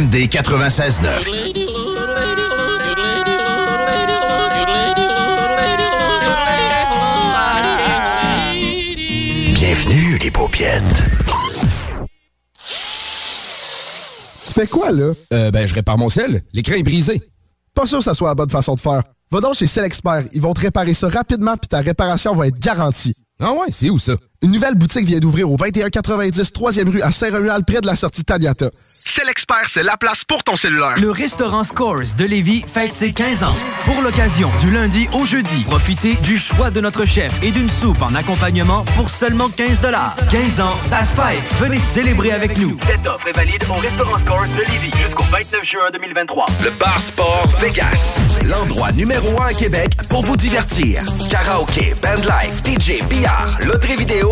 CJMD 0.03 0.29
96.9. 0.29 1.55
Bienvenue, 9.55 10.19
les 10.19 10.31
paupiètes. 10.31 10.83
Tu 14.47 14.53
fais 14.53 14.67
quoi, 14.67 14.91
là? 14.91 15.13
Euh, 15.33 15.51
ben, 15.51 15.67
je 15.67 15.75
répare 15.75 15.99
mon 15.99 16.09
sel. 16.09 16.43
L'écran 16.53 16.75
est 16.77 16.83
brisé. 16.83 17.23
Pas 17.75 17.87
sûr 17.87 17.99
que 17.99 18.05
ça 18.05 18.15
soit 18.15 18.29
la 18.29 18.35
bonne 18.35 18.51
façon 18.51 18.75
de 18.75 18.81
faire. 18.81 19.03
Va 19.31 19.41
donc 19.41 19.55
chez 19.55 19.67
Selexpert. 19.67 20.25
Ils 20.33 20.41
vont 20.41 20.53
te 20.53 20.61
réparer 20.61 20.95
ça 20.95 21.09
rapidement 21.09 21.57
puis 21.57 21.69
ta 21.69 21.79
réparation 21.79 22.35
va 22.35 22.49
être 22.49 22.59
garantie. 22.59 23.15
Ah 23.41 23.53
ouais, 23.53 23.69
c'est 23.71 23.91
où 23.91 23.99
ça? 23.99 24.15
Une 24.43 24.51
nouvelle 24.51 24.75
boutique 24.75 25.07
vient 25.07 25.21
d'ouvrir 25.21 25.49
au 25.49 25.57
2190 25.57 26.51
3e 26.51 26.91
rue 26.91 27.01
à 27.01 27.13
Saint-Romuald, 27.13 27.65
près 27.65 27.81
de 27.81 27.87
la 27.87 27.95
sortie 27.95 28.25
Taniata. 28.25 28.71
Selexpert, 28.85 29.69
c'est 29.69 29.85
la 29.85 29.97
place 29.97 30.25
pour 30.25 30.43
ton 30.43 30.57
cellulaire. 30.57 30.97
Le 30.99 31.13
restaurant 31.13 31.63
Scores 31.63 32.17
de 32.19 32.25
Lévis 32.25 32.65
fête 32.67 32.93
ses 32.93 33.13
15 33.13 33.45
ans. 33.45 33.55
Pour 33.85 34.03
l'occasion, 34.03 34.51
du 34.61 34.73
lundi 34.73 35.09
au 35.13 35.25
jeudi, 35.27 35.63
profitez 35.63 36.15
du 36.25 36.39
choix 36.39 36.73
de 36.73 36.81
notre 36.81 37.07
chef 37.07 37.41
et 37.41 37.53
d'une 37.53 37.71
soupe 37.71 38.03
en 38.03 38.17
accompagnement 38.17 38.85
pour 38.97 39.11
seulement 39.11 39.49
15 39.49 39.81
15 40.33 40.61
ans, 40.61 40.75
ça 40.83 41.05
se 41.05 41.15
fête. 41.15 41.45
Venez 41.61 41.79
célébrer 41.79 42.33
avec 42.33 42.59
nous. 42.59 42.77
Cette 42.85 43.07
offre 43.07 43.29
est 43.29 43.37
valide 43.37 43.63
au 43.71 43.75
restaurant 43.75 44.19
Scores 44.27 44.49
de 44.59 44.73
Lévis 44.73 44.97
jusqu'au 45.07 45.23
29 45.23 45.65
juin 45.65 45.91
2023. 45.93 46.47
Le 46.65 46.71
Bar 46.81 46.99
Sport 46.99 47.47
Vegas. 47.61 48.19
L'endroit 48.45 48.91
numéro 48.91 49.41
un 49.41 49.47
à 49.47 49.55
Québec 49.55 49.93
pour 50.09 50.23
vous 50.23 50.37
divertir. 50.37 51.05
Karaoke, 51.31 51.95
bandlife, 52.03 52.61
DJ, 52.65 53.05
billard, 53.09 53.57
loterie 53.65 53.97
vidéo 53.97 54.32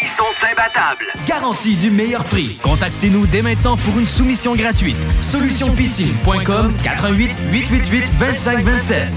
prix 0.00 0.08
sont 0.08 0.46
imbattables. 0.50 1.06
Garantie 1.26 1.76
du 1.76 1.90
meilleur 1.90 2.24
prix. 2.24 2.58
Contactez-nous 2.62 3.26
dès 3.26 3.42
maintenant 3.42 3.76
pour 3.76 3.98
une 3.98 4.06
soumission 4.06 4.54
gratuite. 4.54 4.96
Solutionpiscine.com 5.20 6.74
88 6.82 7.32
888 7.52 8.18
2527. 8.18 9.08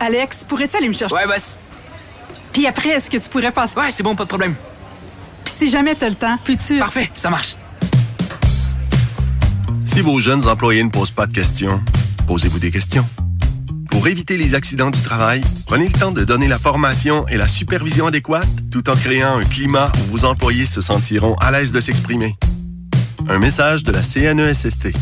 Alex, 0.00 0.44
pourrais-tu 0.44 0.76
aller 0.76 0.88
me 0.88 0.94
chercher? 0.94 1.14
Ouais, 1.14 1.26
boss. 1.26 1.58
Puis 2.52 2.66
après, 2.66 2.90
est-ce 2.90 3.08
que 3.08 3.16
tu 3.16 3.28
pourrais 3.28 3.52
passer? 3.52 3.78
Ouais, 3.78 3.90
c'est 3.90 4.02
bon, 4.02 4.14
pas 4.14 4.24
de 4.24 4.28
problème. 4.28 4.54
Puis 5.44 5.54
si 5.56 5.68
jamais 5.68 5.94
t'as 5.94 6.08
le 6.08 6.14
temps, 6.14 6.36
peux-tu... 6.44 6.78
Parfait, 6.78 7.10
ça 7.14 7.30
marche. 7.30 7.56
Si 9.86 10.00
vos 10.00 10.20
jeunes 10.20 10.46
employés 10.46 10.82
ne 10.82 10.90
posent 10.90 11.10
pas 11.10 11.26
de 11.26 11.32
questions, 11.32 11.80
posez-vous 12.26 12.58
des 12.58 12.70
questions. 12.70 13.06
Pour 13.92 14.08
éviter 14.08 14.38
les 14.38 14.54
accidents 14.54 14.90
du 14.90 15.00
travail, 15.02 15.42
prenez 15.66 15.86
le 15.86 15.92
temps 15.92 16.12
de 16.12 16.24
donner 16.24 16.48
la 16.48 16.58
formation 16.58 17.28
et 17.28 17.36
la 17.36 17.46
supervision 17.46 18.06
adéquate 18.06 18.48
tout 18.70 18.88
en 18.88 18.96
créant 18.96 19.36
un 19.36 19.44
climat 19.44 19.92
où 19.98 20.16
vos 20.16 20.24
employés 20.24 20.64
se 20.64 20.80
sentiront 20.80 21.34
à 21.34 21.50
l'aise 21.50 21.72
de 21.72 21.80
s'exprimer. 21.80 22.34
Un 23.28 23.38
message 23.38 23.84
de 23.84 23.92
la 23.92 24.02
CNESST. 24.02 24.92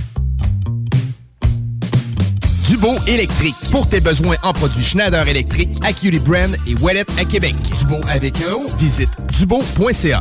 Dubo 2.69 2.95
électrique. 3.07 3.55
Pour 3.71 3.89
tes 3.89 4.01
besoins 4.01 4.37
en 4.43 4.53
produits 4.53 4.85
Schneider 4.85 5.27
électrique, 5.29 5.71
Acuity 5.85 6.19
Brand 6.19 6.57
et 6.67 6.75
Wallet 6.75 7.07
à 7.17 7.25
Québec. 7.25 7.55
Dubo 7.79 8.01
avec 8.09 8.35
un 8.43 8.55
O. 8.55 8.67
Visite 8.77 9.11
dubo.ca. 9.39 10.21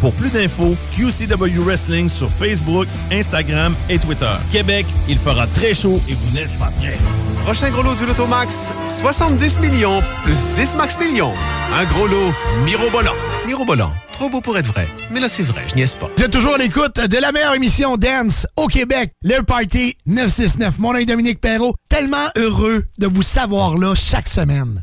Pour 0.00 0.12
plus 0.14 0.30
d'infos, 0.30 0.76
QCW 0.96 1.58
Wrestling 1.58 2.08
sur 2.08 2.30
Facebook, 2.30 2.88
Instagram 3.12 3.74
et 3.88 3.98
Twitter. 3.98 4.32
Québec, 4.50 4.86
il 5.08 5.18
fera 5.18 5.46
très 5.46 5.74
chaud 5.74 6.00
et 6.08 6.14
vous 6.14 6.34
n'êtes 6.34 6.58
pas 6.58 6.72
prêts. 6.80 6.96
Prochain 7.44 7.70
gros 7.70 7.82
lot 7.82 7.94
du 7.94 8.06
Lotomax, 8.06 8.70
70 8.88 9.60
millions 9.60 10.02
plus 10.24 10.38
10 10.54 10.76
max 10.76 10.98
millions. 10.98 11.32
Un 11.74 11.84
gros 11.84 12.06
lot 12.06 12.32
mirobolant. 12.64 13.14
Mirobolant, 13.46 13.92
trop 14.12 14.28
beau 14.28 14.40
pour 14.40 14.56
être 14.58 14.66
vrai. 14.66 14.86
Mais 15.10 15.20
là, 15.20 15.28
c'est 15.28 15.42
vrai, 15.42 15.64
je 15.68 15.74
niaise 15.74 15.94
pas. 15.94 16.08
Vous 16.16 16.22
êtes 16.22 16.30
toujours 16.30 16.54
à 16.54 16.58
l'écoute 16.58 16.96
de 16.96 17.16
la 17.18 17.32
meilleure 17.32 17.54
émission 17.54 17.96
Dance 17.96 18.46
au 18.56 18.66
Québec, 18.68 19.12
le 19.22 19.42
Party 19.42 19.96
969. 20.06 20.78
Mon 20.78 20.92
nom 20.92 20.98
est 20.98 21.06
Dominique 21.06 21.40
Perrault. 21.40 21.74
Tellement 21.88 22.28
heureux 22.36 22.84
de 22.98 23.06
vous 23.06 23.22
savoir 23.22 23.76
là 23.76 23.94
chaque 23.94 24.28
semaine. 24.28 24.82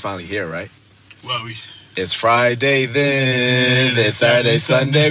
Finally 0.00 0.24
here, 0.24 0.46
right? 0.46 0.70
Well, 1.24 1.44
we. 1.44 1.56
It's 1.96 2.14
Friday 2.14 2.86
then, 2.86 3.98
it's 3.98 4.16
Saturday, 4.16 4.58
Sunday. 4.58 5.10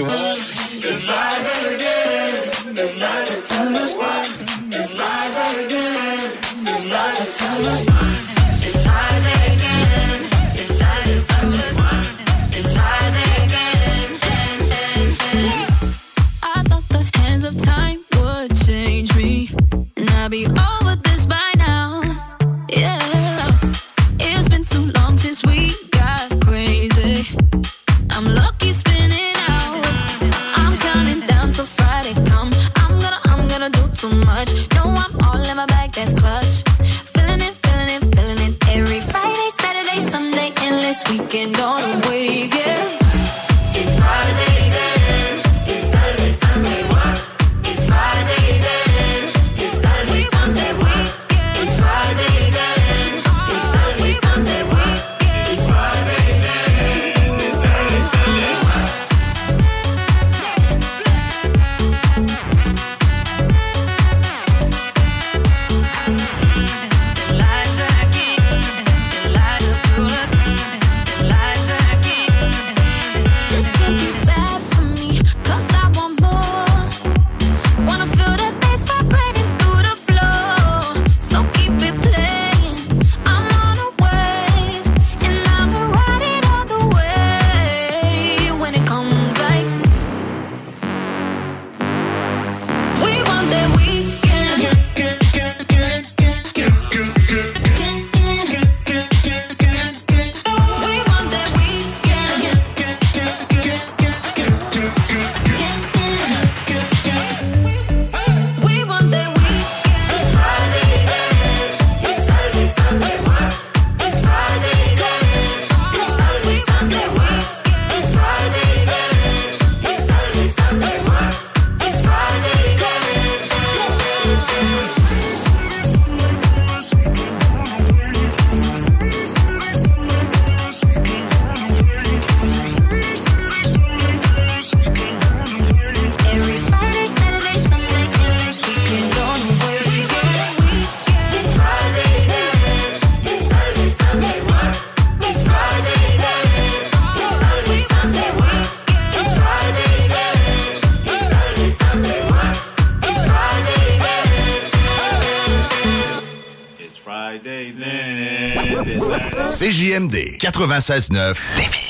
96.9 160.66 161.89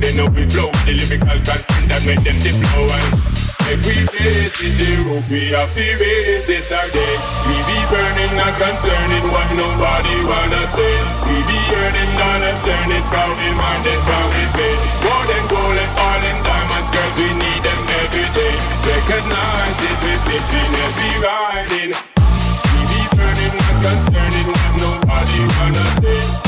they 0.00 0.14
know 0.14 0.26
we 0.30 0.46
flow. 0.46 0.70
The 0.86 0.94
lyrical 0.94 1.38
content 1.42 1.86
that 1.90 2.02
make 2.06 2.22
them 2.22 2.38
the 2.38 2.52
flow. 2.54 2.86
And 2.86 3.08
every 3.74 4.06
day 4.14 4.48
see 4.54 4.72
the 4.74 4.90
roof 5.06 5.26
we 5.30 5.50
have 5.54 5.70
to 5.74 5.86
raise 5.98 6.48
it 6.48 6.68
again. 6.70 7.18
We 7.46 7.56
be 7.66 7.78
burning, 7.90 8.32
not 8.38 8.54
concerning 8.58 9.26
what 9.30 9.48
nobody 9.54 10.14
wanna 10.22 10.62
say. 10.70 10.94
We 11.26 11.36
be 11.46 11.58
earning, 11.74 12.10
not 12.14 12.40
concerning 12.42 13.04
from 13.10 13.32
in 13.42 13.54
mind 13.58 13.84
and 13.86 14.02
from 14.06 14.28
in 14.38 14.48
faith. 14.54 14.82
Gold 15.02 15.30
and 15.34 15.46
gold 15.50 15.76
and 15.78 15.92
all 15.98 16.22
and 16.22 16.40
diamonds, 16.46 16.88
girls, 16.94 17.14
we 17.18 17.28
need 17.34 17.60
them 17.66 17.80
every 18.02 18.28
day. 18.38 18.54
Recognize 18.86 19.78
it, 19.82 19.96
we're 20.04 20.22
pitching 20.30 20.72
every 20.86 21.12
riding. 21.22 21.90
We 21.92 22.80
be 22.86 23.00
burning, 23.14 23.54
not 23.56 23.76
concerning 23.82 24.46
what 24.52 24.70
nobody 24.78 25.38
wanna 25.58 25.86
say. 26.02 26.47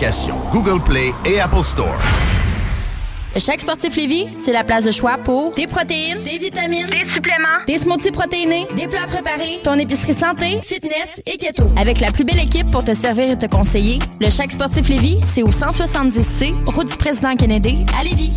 l'application 0.00 0.34
Google 0.52 0.80
Play 0.82 1.12
et 1.24 1.40
Apple 1.40 1.62
Store. 1.62 1.94
Le 3.34 3.40
Chèque 3.40 3.60
Sportif 3.60 3.94
Lévis, 3.96 4.26
c'est 4.38 4.52
la 4.52 4.64
place 4.64 4.84
de 4.84 4.90
choix 4.90 5.18
pour 5.18 5.54
des 5.54 5.66
protéines, 5.66 6.22
des 6.24 6.38
vitamines, 6.38 6.86
des 6.86 7.08
suppléments, 7.08 7.62
des 7.66 7.78
smoothies 7.78 8.10
protéinés, 8.10 8.66
des 8.76 8.88
plats 8.88 9.06
préparés, 9.06 9.60
ton 9.62 9.74
épicerie 9.74 10.14
santé, 10.14 10.60
fitness 10.62 11.22
et 11.26 11.36
keto. 11.36 11.64
Avec 11.76 12.00
la 12.00 12.10
plus 12.10 12.24
belle 12.24 12.40
équipe 12.40 12.70
pour 12.70 12.82
te 12.82 12.94
servir 12.94 13.30
et 13.30 13.38
te 13.38 13.46
conseiller, 13.46 13.98
le 14.20 14.30
Chèque 14.30 14.52
Sportif 14.52 14.88
Lévis, 14.88 15.20
c'est 15.26 15.42
au 15.42 15.50
170C, 15.50 16.54
route 16.72 16.88
du 16.88 16.96
président 16.96 17.36
Kennedy, 17.36 17.84
à 17.98 18.02
Lévis. 18.02 18.32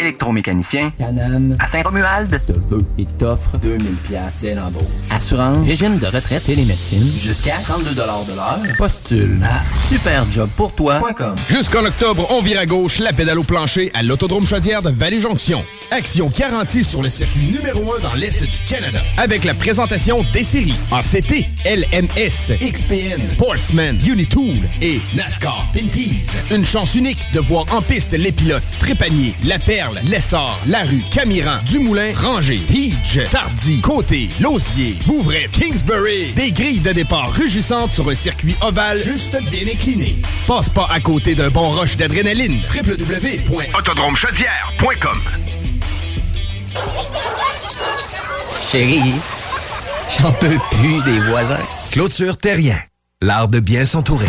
Électromécanicien. 0.00 0.92
Canam. 0.96 1.56
À 1.58 1.68
Saint-Romuald. 1.68 2.40
Te 2.46 2.52
veut 2.52 2.84
et 2.96 3.04
t'offre 3.18 3.58
2000 3.58 3.96
pièces 3.96 4.40
dès 4.40 4.54
l'embauche. 4.54 4.82
Assurance. 5.30 5.64
Régime 5.64 5.98
de 5.98 6.06
retraite 6.06 6.48
et 6.48 6.56
les 6.56 6.64
médecines. 6.64 7.08
Jusqu'à 7.16 7.54
32 7.62 7.90
de 7.94 7.98
l'heure. 7.98 8.76
Postule 8.76 9.38
à 9.44 9.62
superjobpourtoi.com. 9.88 11.36
Jusqu'en 11.48 11.84
octobre, 11.84 12.26
on 12.30 12.40
vire 12.40 12.58
à 12.58 12.66
gauche 12.66 12.98
la 12.98 13.12
pédale 13.12 13.38
au 13.38 13.44
plancher 13.44 13.92
à 13.94 14.02
l'Autodrome 14.02 14.44
Chaudière 14.44 14.82
de 14.82 14.90
Vallée-Jonction. 14.90 15.64
Action 15.92 16.32
garantie 16.36 16.82
sur 16.82 17.02
le 17.02 17.08
circuit 17.08 17.52
numéro 17.52 17.94
1 17.94 18.00
dans 18.00 18.14
l'Est 18.14 18.40
du 18.42 18.58
Canada. 18.68 19.00
Avec 19.18 19.44
la 19.44 19.54
présentation 19.54 20.24
des 20.32 20.42
séries 20.42 20.74
en 20.90 21.00
CT, 21.00 21.46
LMS, 21.64 22.52
XPN, 22.60 23.24
Sportsman, 23.26 23.98
Unitool 24.04 24.58
et 24.82 25.00
NASCAR 25.14 25.64
Pinties. 25.72 26.26
Une 26.52 26.64
chance 26.64 26.96
unique 26.96 27.32
de 27.32 27.40
voir 27.40 27.66
en 27.72 27.82
piste 27.82 28.12
les 28.12 28.32
pilotes 28.32 28.62
Trépanier, 28.80 29.34
La 29.46 29.58
Perle, 29.60 30.00
Lessard, 30.10 30.58
Larue, 30.66 31.02
Camiran, 31.12 31.58
Dumoulin, 31.66 32.12
Ranger, 32.16 32.60
Tige, 32.66 33.20
Tardy, 33.30 33.80
Côté, 33.80 34.28
Lausier, 34.40 34.96
Kingsbury. 35.52 36.32
Des 36.34 36.50
grilles 36.50 36.80
de 36.80 36.92
départ 36.92 37.30
rugissantes 37.32 37.92
sur 37.92 38.08
un 38.08 38.14
circuit 38.14 38.56
ovale 38.62 38.96
juste 38.98 39.36
bien 39.50 39.66
incliné. 39.70 40.16
Passe 40.46 40.70
pas 40.70 40.88
à 40.90 40.98
côté 41.00 41.34
d'un 41.34 41.50
bon 41.50 41.68
rush 41.70 41.96
d'adrénaline. 41.96 42.58
www.autodromechaudière.com 42.74 45.20
Chérie, 48.70 49.12
j'en 50.18 50.32
peux 50.32 50.56
plus 50.70 51.02
des 51.04 51.18
voisins. 51.28 51.58
Clôture 51.90 52.38
Terrien, 52.38 52.78
l'art 53.20 53.48
de 53.48 53.60
bien 53.60 53.84
s'entourer. 53.84 54.28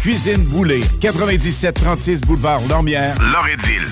Cuisine 0.00 0.42
Boulée, 0.44 0.82
9736 1.02 2.20
boulevard 2.22 2.60
Lormière, 2.68 3.16
Loretteville. 3.20 3.88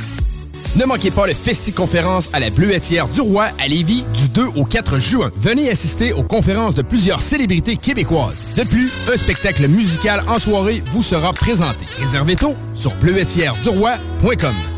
Ne 0.76 0.84
manquez 0.84 1.10
pas 1.10 1.26
le 1.26 1.34
Festi-conférence 1.34 2.30
à 2.32 2.40
la 2.40 2.50
Bleuetière 2.50 3.08
du 3.08 3.20
Roi 3.20 3.48
à 3.58 3.66
Lévis 3.66 4.04
du 4.14 4.28
2 4.28 4.46
au 4.56 4.64
4 4.64 4.98
juin. 4.98 5.30
Venez 5.36 5.70
assister 5.70 6.12
aux 6.12 6.22
conférences 6.22 6.74
de 6.74 6.82
plusieurs 6.82 7.20
célébrités 7.20 7.76
québécoises. 7.76 8.44
De 8.56 8.62
plus, 8.62 8.90
un 9.12 9.16
spectacle 9.16 9.66
musical 9.66 10.22
en 10.28 10.38
soirée 10.38 10.82
vous 10.92 11.02
sera 11.02 11.32
présenté. 11.32 11.84
Réservez 12.00 12.36
tôt 12.36 12.54
sur 12.74 12.94
bleuetièreduroy.com. 12.96 14.77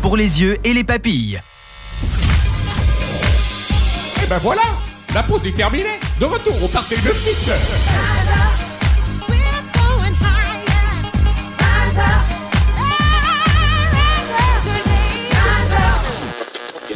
pour 0.00 0.16
les 0.16 0.40
yeux 0.40 0.58
et 0.64 0.72
les 0.72 0.84
papilles. 0.84 1.40
Et 4.22 4.26
ben 4.26 4.38
voilà, 4.38 4.62
la 5.14 5.22
pause 5.22 5.46
est 5.46 5.54
terminée. 5.54 5.98
De 6.18 6.24
retour 6.24 6.62
au 6.62 6.68
party 6.68 6.94
de 6.96 7.10
6 7.12 7.50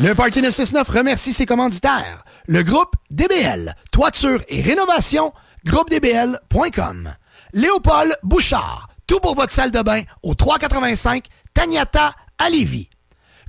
Le 0.01 0.15
Party 0.15 0.43
969 0.43 0.89
remercie 0.89 1.33
ses 1.33 1.47
commanditaires. 1.47 2.25
Le 2.47 2.63
groupe 2.63 2.95
DBL, 3.11 3.75
toiture 3.91 4.43
et 4.49 4.61
rénovation, 4.61 5.33
groupedbl.com. 5.65 7.11
Léopold 7.55 8.13
Bouchard, 8.23 8.89
tout 9.07 9.21
pour 9.21 9.35
votre 9.35 9.53
salle 9.53 9.71
de 9.71 9.81
bain 9.81 10.03
au 10.23 10.35
385 10.35 11.25
Tagnata 11.55 12.13
à 12.39 12.51
Lévis. 12.51 12.91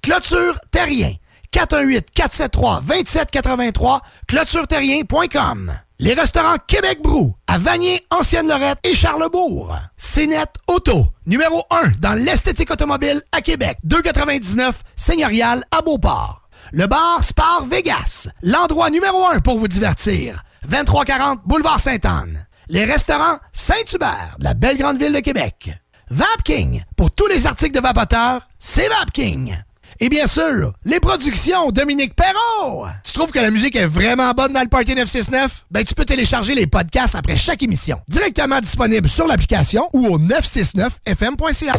Clôture 0.02 0.58
Terrien, 0.72 1.14
418-473-2783, 1.52 4.00
clôtureterrien.com. 4.28 5.74
Les 6.00 6.14
restaurants 6.14 6.58
Québec 6.68 7.02
Brou, 7.02 7.34
à 7.48 7.58
Vanier, 7.58 8.06
Ancienne-Lorette 8.12 8.80
et 8.84 8.94
Charlebourg. 8.94 9.74
CNET 9.98 10.50
Auto, 10.68 11.08
numéro 11.26 11.64
1 11.72 11.92
dans 12.00 12.14
l'esthétique 12.14 12.72
automobile 12.72 13.22
à 13.32 13.40
Québec, 13.40 13.78
299 13.86 14.84
Seigneurial 14.98 15.64
à 15.72 15.82
Beauport. 15.82 16.42
Le 16.74 16.88
bar 16.88 17.24
Spar 17.24 17.64
Vegas, 17.66 18.28
l'endroit 18.42 18.90
numéro 18.90 19.26
1 19.26 19.40
pour 19.40 19.58
vous 19.58 19.70
divertir. 19.70 20.44
2340 20.68 21.44
Boulevard 21.46 21.80
Sainte-Anne. 21.80 22.46
Les 22.68 22.84
restaurants 22.84 23.38
Saint-Hubert, 23.54 24.36
de 24.40 24.44
la 24.44 24.54
belle 24.54 24.78
grande 24.78 25.00
ville 25.00 25.14
de 25.14 25.20
Québec. 25.20 25.70
Vapking, 26.10 26.84
pour 26.98 27.12
tous 27.12 27.28
les 27.28 27.48
articles 27.48 27.76
de 27.76 27.82
vapoteurs, 27.82 28.48
c'est 28.60 28.90
Vapking. 28.90 29.56
Et 30.00 30.10
bien 30.10 30.28
sûr, 30.28 30.74
les 30.84 31.00
productions 31.00 31.72
Dominique 31.72 32.16
Perrault. 32.16 32.86
Tu 33.04 33.14
trouves 33.14 33.32
que 33.32 33.40
la 33.40 33.50
musique 33.50 33.78
est 33.78 33.86
vraiment 33.86 34.32
bonne 34.34 34.52
dans 34.52 34.62
le 34.62 34.68
Party 34.68 34.94
969? 34.94 35.66
Ben, 35.72 35.86
tu 35.86 35.96
peux 35.96 36.04
télécharger 36.04 36.54
les 36.54 36.68
podcasts 36.68 37.16
après 37.16 37.38
chaque 37.38 37.64
émission. 37.64 38.00
Directement 38.10 38.60
disponible 38.60 39.08
sur 39.08 39.26
l'application 39.26 39.90
ou 39.94 40.08
au 40.08 40.20
969fm.ca. 40.20 41.74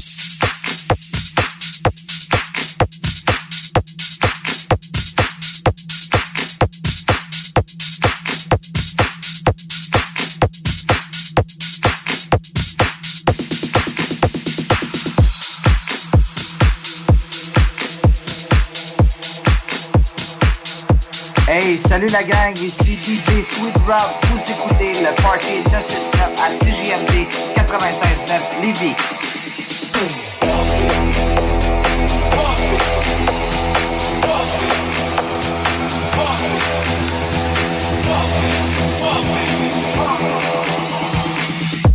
salut 21.88 22.08
la 22.08 22.22
gang, 22.24 22.58
ici 22.58 22.98
DJ 23.02 23.42
Sweet 23.42 23.76
Route. 23.86 24.16
Vous 24.30 24.50
écoutez 24.50 24.92
le 25.00 25.14
Party 25.22 25.60
969 25.70 26.30
à 26.42 26.50
CJMD 26.50 27.26
96.9 27.54 28.62
Lévis. 28.62 28.94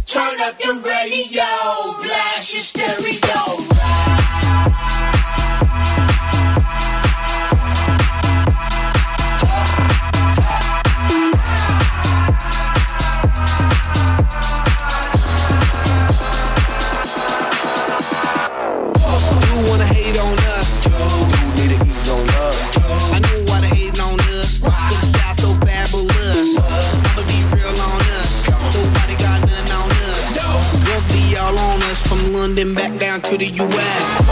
Turn 0.05 0.41
up 0.41 0.55
your 0.63 0.79
radio, 0.83 1.43
blast 2.01 2.53
your. 2.53 3.30
do 33.41 33.47
you 33.47 33.63
act? 33.63 34.30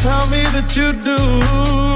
Tell 0.00 0.26
me 0.28 0.42
that 0.54 0.76
you 0.76 0.92
do. 0.92 1.87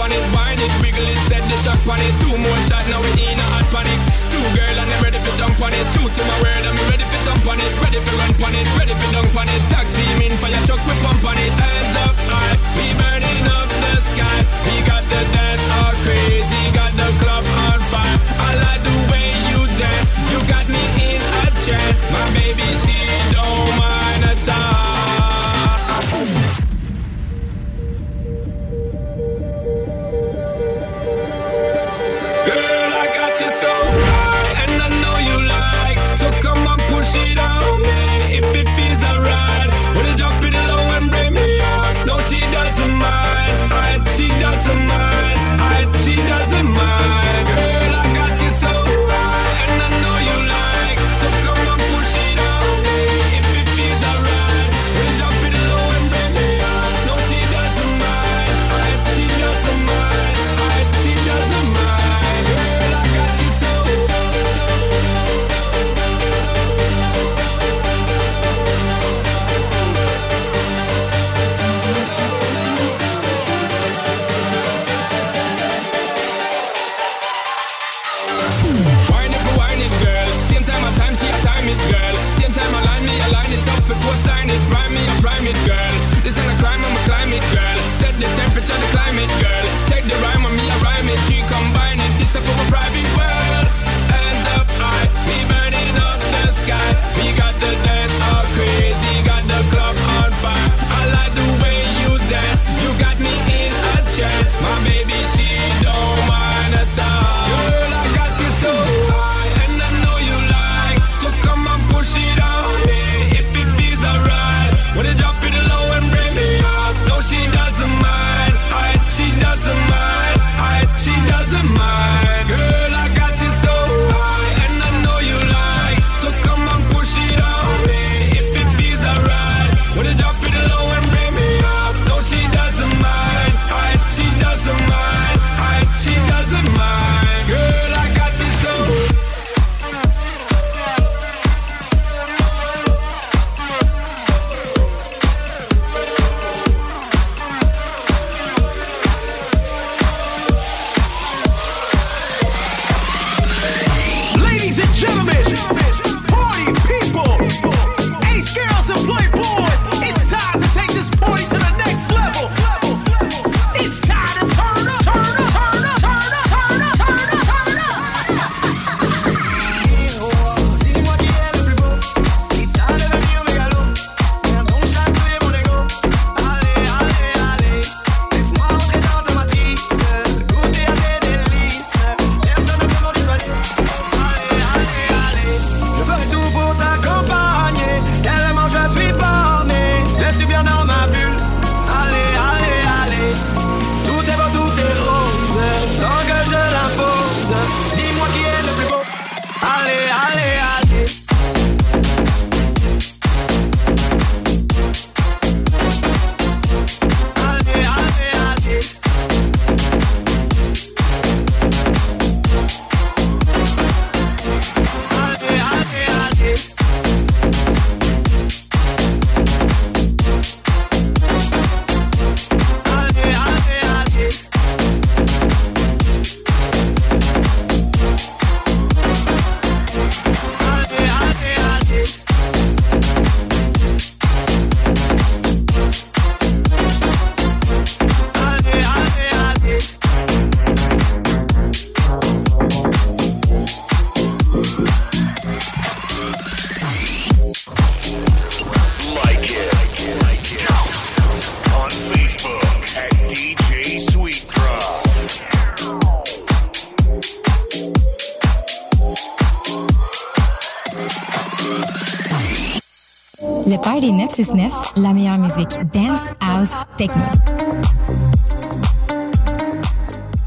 on 0.00 0.10
it, 0.10 0.24
wind 0.32 0.60
it, 0.60 0.72
wiggle 0.80 1.04
it, 1.04 1.20
set 1.28 1.44
the 1.44 1.56
track 1.60 1.80
on 1.84 2.00
it. 2.00 2.14
Two 2.24 2.32
more 2.32 2.60
shots, 2.64 2.88
now 2.88 3.00
we 3.04 3.12
in 3.20 3.36
a 3.36 3.46
hot 3.52 3.68
panic. 3.68 4.00
Two 4.32 4.40
girl 4.56 4.76
and 4.80 4.88
I'm 4.88 5.02
ready 5.04 5.20
for 5.20 5.34
jump 5.36 5.60
on 5.60 5.72
it. 5.76 5.84
Two 5.92 6.08
to 6.08 6.22
my 6.24 6.36
word, 6.40 6.64
I'm 6.64 6.78
ready 6.88 7.04
for 7.04 7.20
jump 7.28 7.44
on 7.44 7.60
it. 7.60 7.72
Ready 7.84 8.00
for 8.00 8.16
run 8.16 8.32
on 8.40 8.54
it, 8.56 8.66
ready 8.80 8.94
for 8.96 9.08
dunk 9.12 9.36
on 9.36 9.48
it. 9.48 9.62
Tag 9.68 9.86
team 9.92 10.24
in 10.24 10.34
fire 10.40 10.56
truck, 10.64 10.80
we 10.88 10.94
pump 11.04 11.20
on 11.28 11.36
it. 11.36 11.52
Hands 11.52 11.96
up 12.08 12.16
high, 12.32 12.56
we 12.80 12.86
burning 12.96 13.44
up 13.52 13.68
the 13.68 13.94
sky. 14.08 14.38
We 14.64 14.74
got 14.88 15.04
the 15.12 15.20
dance 15.36 15.64
all 15.76 15.94
crazy, 16.08 16.62
got 16.72 16.92
the 16.96 17.08
club 17.20 17.44
on 17.68 17.80
fire. 17.92 18.16
I 18.40 18.50
like 18.56 18.80
the 18.80 18.96
way 19.12 19.28
you 19.52 19.60
dance, 19.76 20.10
you 20.32 20.38
got 20.48 20.64
me 20.72 20.80
in 21.12 21.20
a 21.20 21.46
trance. 21.68 22.02
My 22.08 22.24
baby, 22.32 22.68
she 22.88 22.96
don't 23.36 23.68
mind 23.76 24.24
at 24.32 24.48
all. 24.48 25.09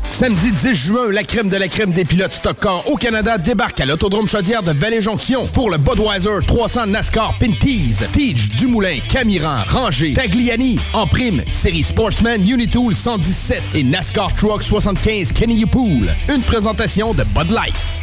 Samedi 0.09 0.51
10 0.51 0.73
juin, 0.75 1.11
la 1.11 1.23
crème 1.23 1.49
de 1.49 1.57
la 1.57 1.67
crème 1.67 1.91
des 1.91 2.05
pilotes 2.05 2.33
Stock 2.33 2.59
Car 2.59 2.87
au 2.91 2.95
Canada 2.95 3.39
débarque 3.39 3.81
à 3.81 3.85
l'Autodrome 3.87 4.27
Chaudière 4.27 4.61
de 4.61 4.71
Vallée-Jonction 4.71 5.47
pour 5.47 5.71
le 5.71 5.77
Budweiser 5.77 6.45
300 6.45 6.87
NASCAR 6.87 7.33
Pinties, 7.39 8.03
Teach, 8.13 8.49
Dumoulin, 8.51 8.99
Camiran, 9.09 9.63
Ranger, 9.67 10.13
Tagliani, 10.13 10.77
en 10.93 11.07
prime, 11.07 11.41
série 11.51 11.81
Sportsman 11.81 12.47
Unitool 12.47 12.93
117 12.93 13.61
et 13.73 13.83
NASCAR 13.83 14.35
Truck 14.35 14.61
75 14.61 15.31
Kenny 15.31 15.65
Pool. 15.65 16.07
Une 16.29 16.41
présentation 16.41 17.15
de 17.15 17.23
Bud 17.23 17.49
Light. 17.49 18.02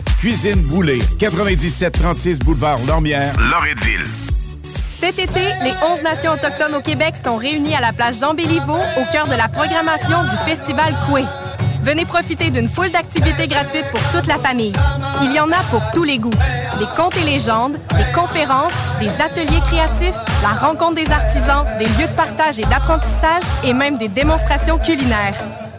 Cuisine 0.19 0.61
Boulée, 0.61 1.01
9736 1.19 2.39
boulevard 2.39 2.79
Lormière, 2.87 3.33
Loretteville. 3.39 4.05
Cet 4.99 5.17
été, 5.17 5.41
les 5.63 5.73
11 5.83 6.03
nations 6.03 6.33
autochtones 6.33 6.75
au 6.75 6.81
Québec 6.81 7.15
sont 7.23 7.37
réunies 7.37 7.73
à 7.75 7.81
la 7.81 7.91
place 7.91 8.19
Jean-Béliveau 8.19 8.77
au 8.77 9.11
cœur 9.11 9.27
de 9.27 9.35
la 9.35 9.47
programmation 9.47 10.23
du 10.23 10.37
Festival 10.45 10.93
Coué. 11.07 11.23
Venez 11.83 12.05
profiter 12.05 12.51
d'une 12.51 12.69
foule 12.69 12.91
d'activités 12.91 13.47
gratuites 13.47 13.87
pour 13.91 14.01
toute 14.11 14.27
la 14.27 14.37
famille. 14.37 14.73
Il 15.23 15.33
y 15.33 15.39
en 15.39 15.51
a 15.51 15.63
pour 15.71 15.81
tous 15.93 16.03
les 16.03 16.19
goûts. 16.19 16.29
Des 16.77 16.85
contes 16.95 17.17
et 17.17 17.23
légendes, 17.23 17.73
des 17.73 18.13
conférences, 18.13 18.73
des 18.99 19.09
ateliers 19.21 19.61
créatifs, 19.65 20.15
la 20.43 20.67
rencontre 20.67 20.95
des 20.95 21.09
artisans, 21.09 21.65
des 21.79 21.85
lieux 21.85 22.07
de 22.07 22.15
partage 22.15 22.59
et 22.59 22.65
d'apprentissage 22.65 23.43
et 23.63 23.73
même 23.73 23.97
des 23.97 24.09
démonstrations 24.09 24.77
culinaires. 24.77 25.33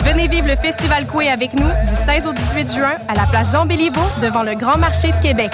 Venez 0.04 0.26
vivre 0.26 0.48
le 0.48 0.56
Festival 0.56 1.06
Coué 1.06 1.28
avec 1.28 1.54
nous 1.54 1.66
du 1.66 1.94
16 2.06 2.26
au 2.26 2.32
18 2.32 2.74
juin 2.74 2.94
à 3.06 3.14
la 3.14 3.24
place 3.26 3.52
Jean-Béliveau 3.52 4.00
devant 4.20 4.42
le 4.42 4.54
Grand 4.54 4.76
Marché 4.76 5.12
de 5.12 5.22
Québec. 5.22 5.52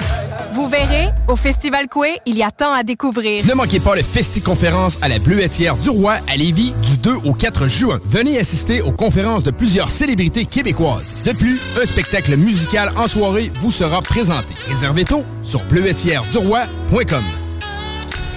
Vous 0.53 0.67
verrez, 0.67 1.09
au 1.27 1.35
Festival 1.35 1.87
Coué, 1.87 2.19
il 2.25 2.35
y 2.35 2.41
a 2.41 2.49
tant 2.49 2.73
à 2.73 2.81
découvrir. 2.81 3.45
Ne 3.45 3.53
manquez 3.53 3.79
pas 3.79 3.95
le 3.95 4.01
Festi-conférence 4.01 4.97
à 5.03 5.07
la 5.07 5.19
Bleuetière 5.19 5.75
du 5.77 5.91
Roi 5.91 6.15
à 6.27 6.35
Lévis 6.35 6.73
du 6.81 6.97
2 6.97 7.13
au 7.25 7.33
4 7.33 7.67
juin. 7.67 7.99
Venez 8.05 8.39
assister 8.39 8.81
aux 8.81 8.91
conférences 8.91 9.43
de 9.43 9.51
plusieurs 9.51 9.89
célébrités 9.89 10.45
québécoises. 10.45 11.13
De 11.25 11.31
plus, 11.31 11.59
un 11.79 11.85
spectacle 11.85 12.35
musical 12.35 12.91
en 12.97 13.07
soirée 13.07 13.51
vous 13.61 13.71
sera 13.71 14.01
présenté. 14.01 14.55
Réservez 14.67 15.05
tôt 15.05 15.23
sur 15.43 15.63
bleuetièreduroi.com. 15.65 17.23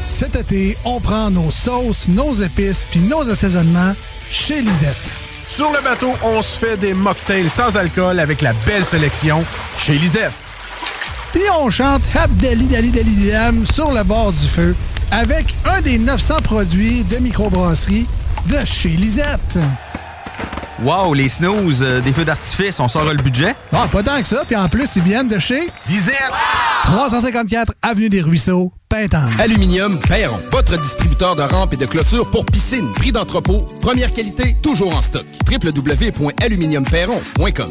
Cet 0.07 0.37
été, 0.37 0.77
on 0.85 1.01
prend 1.01 1.31
nos 1.31 1.51
sauces, 1.51 2.07
nos 2.09 2.35
épices 2.35 2.85
puis 2.91 3.01
nos 3.01 3.29
assaisonnements 3.31 3.95
chez 4.31 4.61
Lisette. 4.61 5.22
Sur 5.55 5.71
le 5.71 5.83
bateau, 5.83 6.15
on 6.23 6.41
se 6.41 6.59
fait 6.59 6.79
des 6.79 6.95
mocktails 6.95 7.51
sans 7.51 7.77
alcool 7.77 8.19
avec 8.21 8.41
la 8.41 8.55
belle 8.65 8.87
sélection 8.87 9.45
chez 9.77 9.99
Lisette. 9.99 10.33
Puis 11.31 11.43
on 11.61 11.69
chante 11.69 12.05
Abdali 12.17 12.69
Dali 12.69 12.91
Dali 12.91 13.31
Dam 13.31 13.67
sur 13.67 13.93
le 13.93 14.03
bord 14.03 14.33
du 14.33 14.47
feu 14.47 14.75
avec 15.11 15.55
un 15.67 15.83
des 15.83 15.99
900 15.99 16.37
produits 16.43 17.05
de 17.05 17.19
microbrasserie 17.19 18.07
de 18.47 18.65
chez 18.65 18.89
Lisette. 18.89 19.59
Wow, 20.83 21.15
les 21.15 21.29
snooze, 21.29 21.83
euh, 21.83 22.01
des 22.01 22.13
feux 22.13 22.25
d'artifice, 22.25 22.81
on 22.81 22.89
sort 22.89 23.05
le 23.05 23.15
budget? 23.23 23.55
Ah, 23.73 23.87
pas 23.91 24.03
tant 24.03 24.21
que 24.21 24.27
ça. 24.27 24.43
Puis 24.47 24.57
en 24.57 24.69
plus, 24.69 24.97
ils 24.97 25.03
viennent 25.03 25.29
de 25.29 25.39
chez 25.39 25.71
Lisette! 25.89 26.17
354 26.85 27.73
Avenue 27.83 28.09
des 28.09 28.21
Ruisseaux, 28.21 28.73
Pintante. 28.89 29.29
Aluminium 29.39 29.99
Perron, 30.01 30.39
votre 30.51 30.77
distributeur 30.81 31.37
de 31.37 31.43
rampes 31.43 31.75
et 31.75 31.77
de 31.77 31.87
clôtures 31.87 32.29
pour 32.31 32.45
piscine. 32.47 32.91
Prix 32.93 33.13
d'entrepôt, 33.13 33.67
première 33.81 34.11
qualité, 34.13 34.57
toujours 34.63 34.97
en 34.97 35.03
stock. 35.03 35.27
www.aluminiumperron.com 35.51 37.71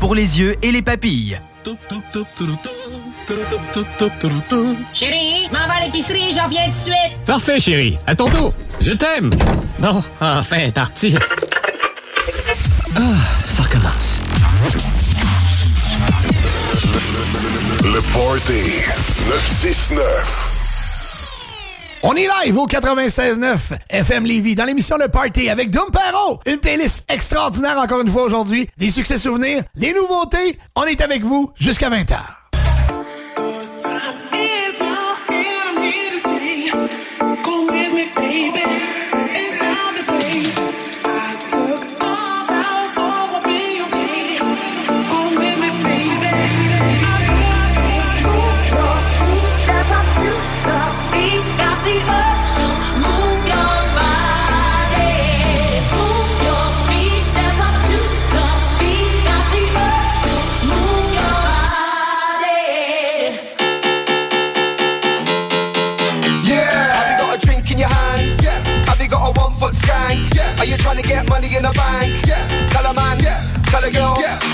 pour 0.00 0.14
les 0.14 0.38
yeux 0.38 0.56
et 0.62 0.72
les 0.72 0.82
papilles. 0.82 1.38
Chérie, 4.92 5.48
m'en 5.52 5.66
va 5.66 5.74
à 5.74 5.86
l'épicerie, 5.86 6.34
j'en 6.34 6.48
viens 6.48 6.64
tout 6.64 6.70
de 6.70 6.74
suite. 6.74 7.24
Parfait, 7.24 7.58
chérie. 7.60 7.98
À 8.06 8.14
ton 8.14 8.28
tour. 8.28 8.52
Je 8.80 8.92
t'aime. 8.92 9.30
Bon, 9.78 10.02
enfin, 10.20 10.70
parti. 10.70 11.16
Ah, 12.96 13.00
ça 13.44 13.62
recommence. 13.62 14.20
Le 17.82 18.00
Party 18.12 18.82
969. 19.28 20.53
On 22.06 22.12
est 22.16 22.28
live 22.44 22.58
au 22.58 22.66
96.9 22.66 23.56
FM 23.88 24.26
Lévis 24.26 24.54
dans 24.54 24.66
l'émission 24.66 24.98
Le 24.98 25.08
Party 25.08 25.48
avec 25.48 25.70
Perro. 25.72 26.38
Une 26.44 26.58
playlist 26.58 27.02
extraordinaire 27.10 27.78
encore 27.78 28.02
une 28.02 28.10
fois 28.10 28.24
aujourd'hui. 28.24 28.68
Des 28.76 28.90
succès 28.90 29.16
souvenirs, 29.16 29.62
des 29.74 29.94
nouveautés. 29.94 30.58
On 30.76 30.84
est 30.84 31.00
avec 31.00 31.22
vous 31.22 31.50
jusqu'à 31.56 31.88
20h. 31.88 32.43
Money 71.44 71.56
in 71.56 71.62
the 71.62 71.70
bank? 71.70 72.26
Yeah. 72.26 72.66
Tell 72.68 72.86
a 72.86 72.94
man. 72.94 73.18
Yeah. 73.20 73.62
Tell 73.64 73.84
a 73.84 73.90
girl. 73.90 74.16
Yeah. 74.18 74.53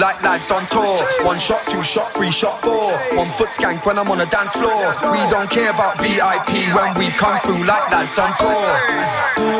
like 0.00 0.22
lads 0.22 0.50
on 0.50 0.66
tour. 0.66 0.96
One 1.26 1.38
shot, 1.38 1.60
two 1.68 1.82
shot, 1.82 2.10
three 2.12 2.30
shot, 2.30 2.60
four. 2.62 2.90
One 3.14 3.30
foot 3.36 3.50
skank 3.50 3.84
when 3.84 3.98
I'm 3.98 4.10
on 4.10 4.18
the 4.18 4.26
dance 4.26 4.52
floor. 4.52 4.88
We 5.12 5.20
don't 5.30 5.50
care 5.50 5.70
about 5.70 5.98
VIP 6.00 6.74
when 6.74 6.96
we 6.98 7.10
come 7.10 7.38
through 7.40 7.64
like 7.64 7.90
lads 7.92 8.18
on 8.18 8.32
tour. 8.40 9.59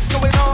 What, 0.00 0.14
what's 0.14 0.14
going 0.14 0.34
on? 0.36 0.49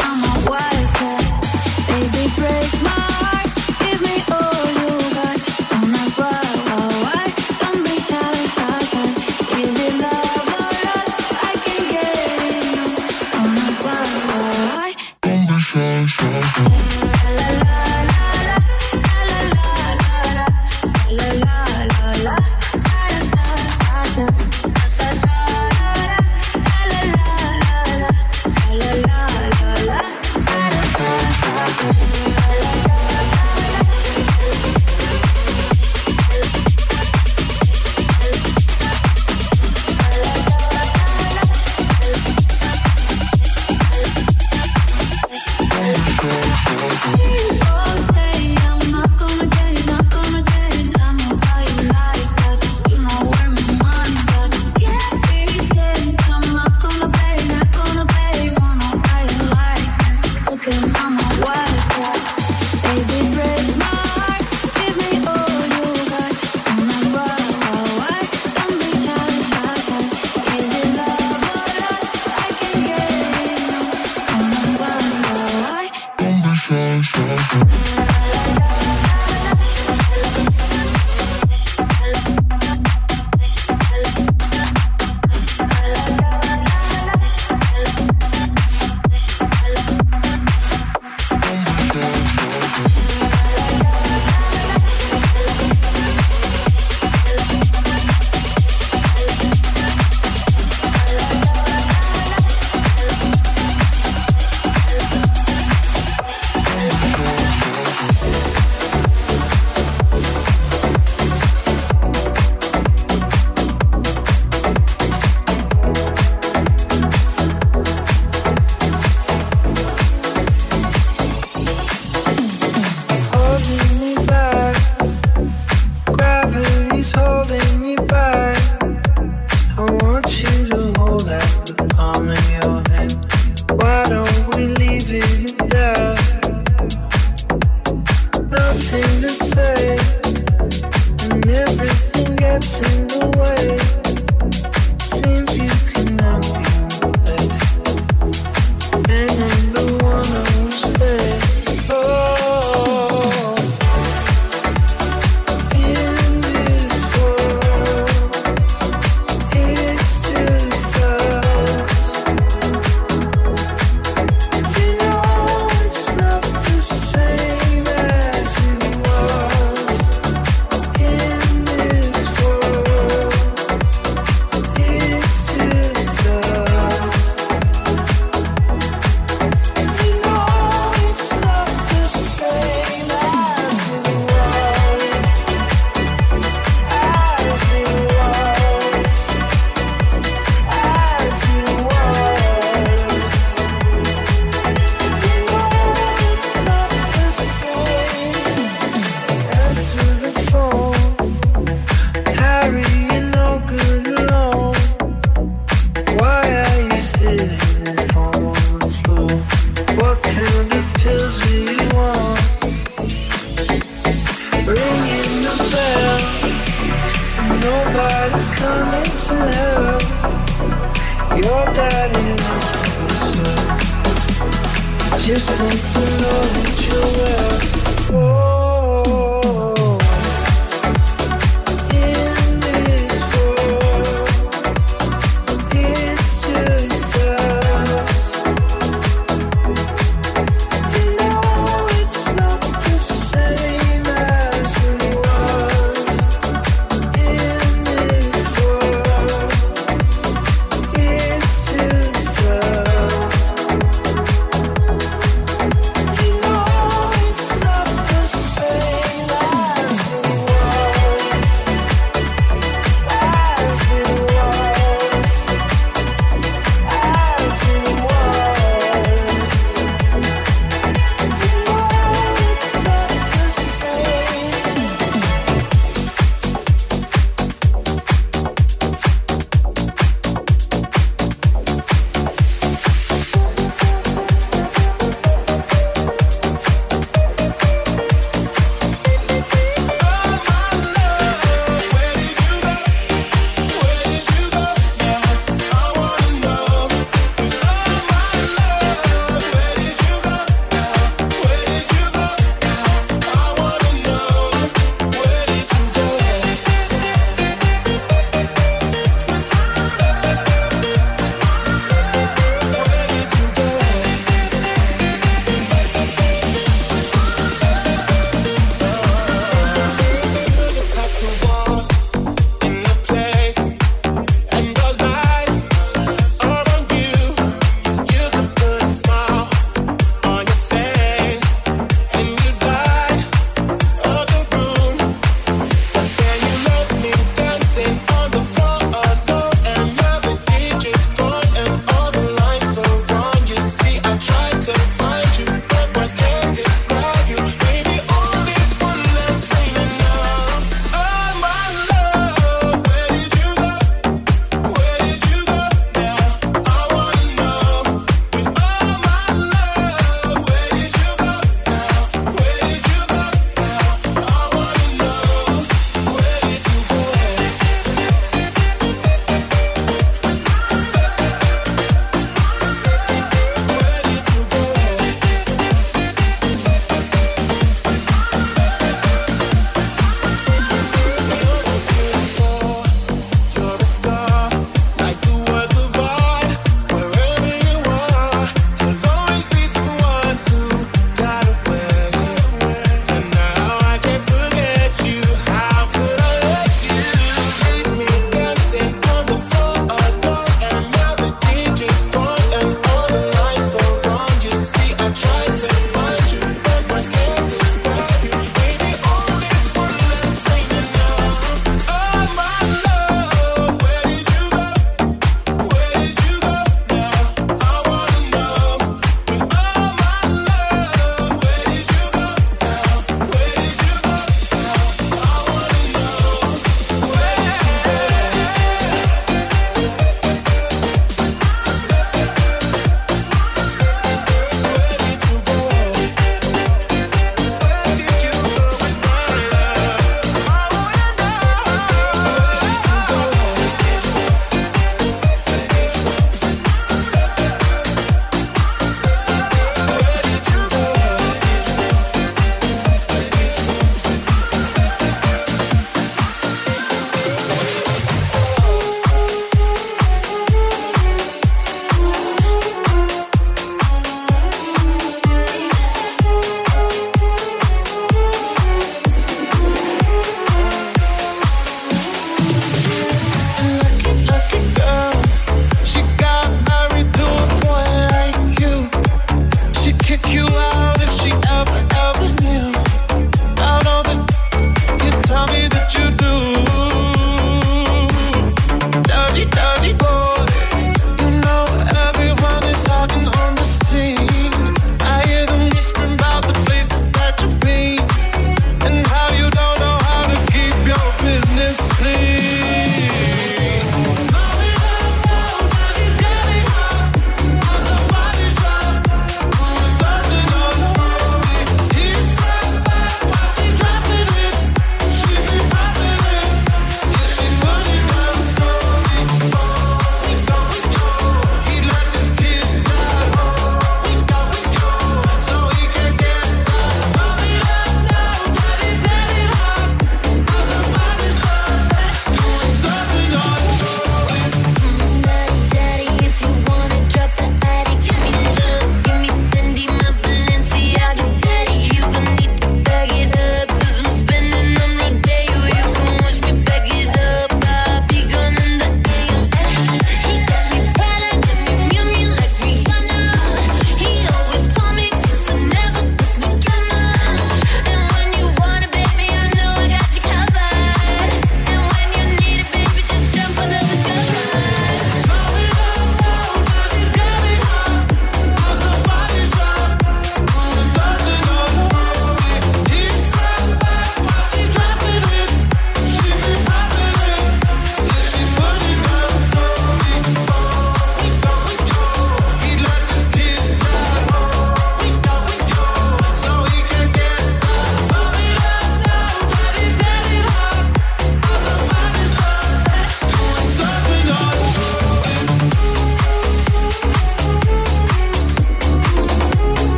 I'm 0.00 0.24
a 0.24 0.50
wild. 0.50 0.73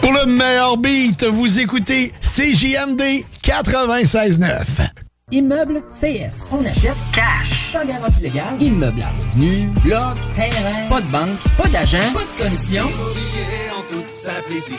Pour 0.00 0.12
le 0.12 0.26
meilleur 0.26 0.76
beat, 0.76 1.24
vous 1.24 1.58
écoutez 1.60 2.12
CJMD 2.20 3.24
96.9. 3.42 4.64
Immeuble 5.30 5.82
CS. 5.90 6.48
On 6.52 6.64
achète 6.64 6.96
cash. 7.12 7.70
Sans 7.72 7.84
garantie 7.84 8.22
légale. 8.22 8.60
Immeuble 8.60 9.02
à 9.02 9.10
revenus. 9.10 9.66
Bloc. 9.84 10.16
Terrain. 10.32 10.88
Pas 10.88 11.00
de 11.02 11.10
banque. 11.10 11.38
Pas 11.58 11.68
d'agent. 11.68 11.98
Pas 12.14 12.20
de 12.20 12.42
commission. 12.44 12.84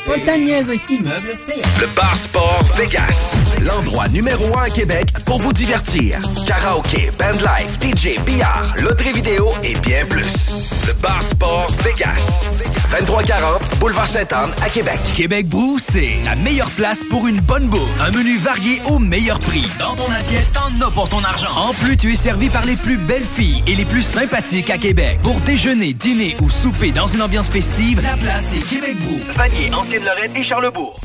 Pas 0.06 0.18
de 0.18 0.26
temps 0.26 0.38
de. 0.38 0.80
Immeuble 0.90 1.34
CS. 1.34 1.82
Le 1.82 1.88
Bar 1.96 2.16
Sport 2.16 2.64
Vegas. 2.76 3.36
L'endroit 3.62 4.08
numéro 4.08 4.46
un 4.58 4.64
à 4.64 4.70
Québec 4.70 5.08
pour 5.26 5.40
vous 5.40 5.54
divertir. 5.54 6.20
Karaoke, 6.46 7.12
bandlife, 7.18 7.80
DJ, 7.82 8.20
billard, 8.26 8.74
loterie 8.78 9.14
vidéo 9.14 9.50
et 9.64 9.76
bien 9.80 10.06
plus. 10.06 10.52
Le 10.88 10.94
Bar 10.94 11.22
Sport 11.22 11.72
Vegas. 11.84 12.46
2340 12.92 13.59
Boulevard 13.80 14.08
Sainte-Anne 14.08 14.52
à 14.62 14.70
Québec. 14.70 15.00
Québec 15.16 15.48
Brou, 15.48 15.80
c'est 15.80 16.18
la 16.26 16.36
meilleure 16.36 16.70
place 16.72 17.00
pour 17.10 17.28
une 17.28 17.40
bonne 17.40 17.70
bouffe. 17.70 18.02
Un 18.02 18.12
menu 18.12 18.38
varié 18.38 18.82
au 18.86 19.00
meilleur 19.00 19.40
prix. 19.40 19.66
Dans 19.80 19.96
ton 19.96 20.12
assiette, 20.12 20.52
t'en 20.54 20.86
as 20.86 20.92
pour 20.92 21.08
ton 21.08 21.24
argent. 21.24 21.50
En 21.56 21.72
plus, 21.74 21.96
tu 21.96 22.12
es 22.12 22.18
servi 22.18 22.50
par 22.50 22.66
les 22.66 22.76
plus 22.76 22.98
belles 22.98 23.24
filles 23.24 23.64
et 23.68 23.76
les 23.76 23.86
plus 23.86 24.02
sympathiques 24.02 24.70
à 24.70 24.78
Québec. 24.78 25.20
Pour 25.24 25.40
déjeuner, 25.42 25.94
dîner 25.94 26.36
ou 26.42 26.50
souper 26.50 26.92
dans 26.92 27.08
une 27.08 27.22
ambiance 27.22 27.50
festive, 27.50 28.02
la 28.02 28.18
place 28.18 28.54
est 28.54 28.68
Québec 28.68 28.98
Brou. 29.00 29.18
Vanier, 29.36 29.74
Ancienne-Lorraine 29.74 30.36
et 30.36 30.44
Charlebourg. 30.44 31.00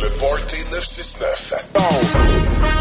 Le 0.00 0.08
Party 0.18 0.56
969. 0.72 2.79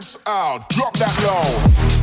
Rinse 0.00 0.16
out, 0.26 0.66
drop 0.70 0.94
that 0.96 1.14
low. 1.26 1.99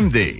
CJMD. 0.00 0.39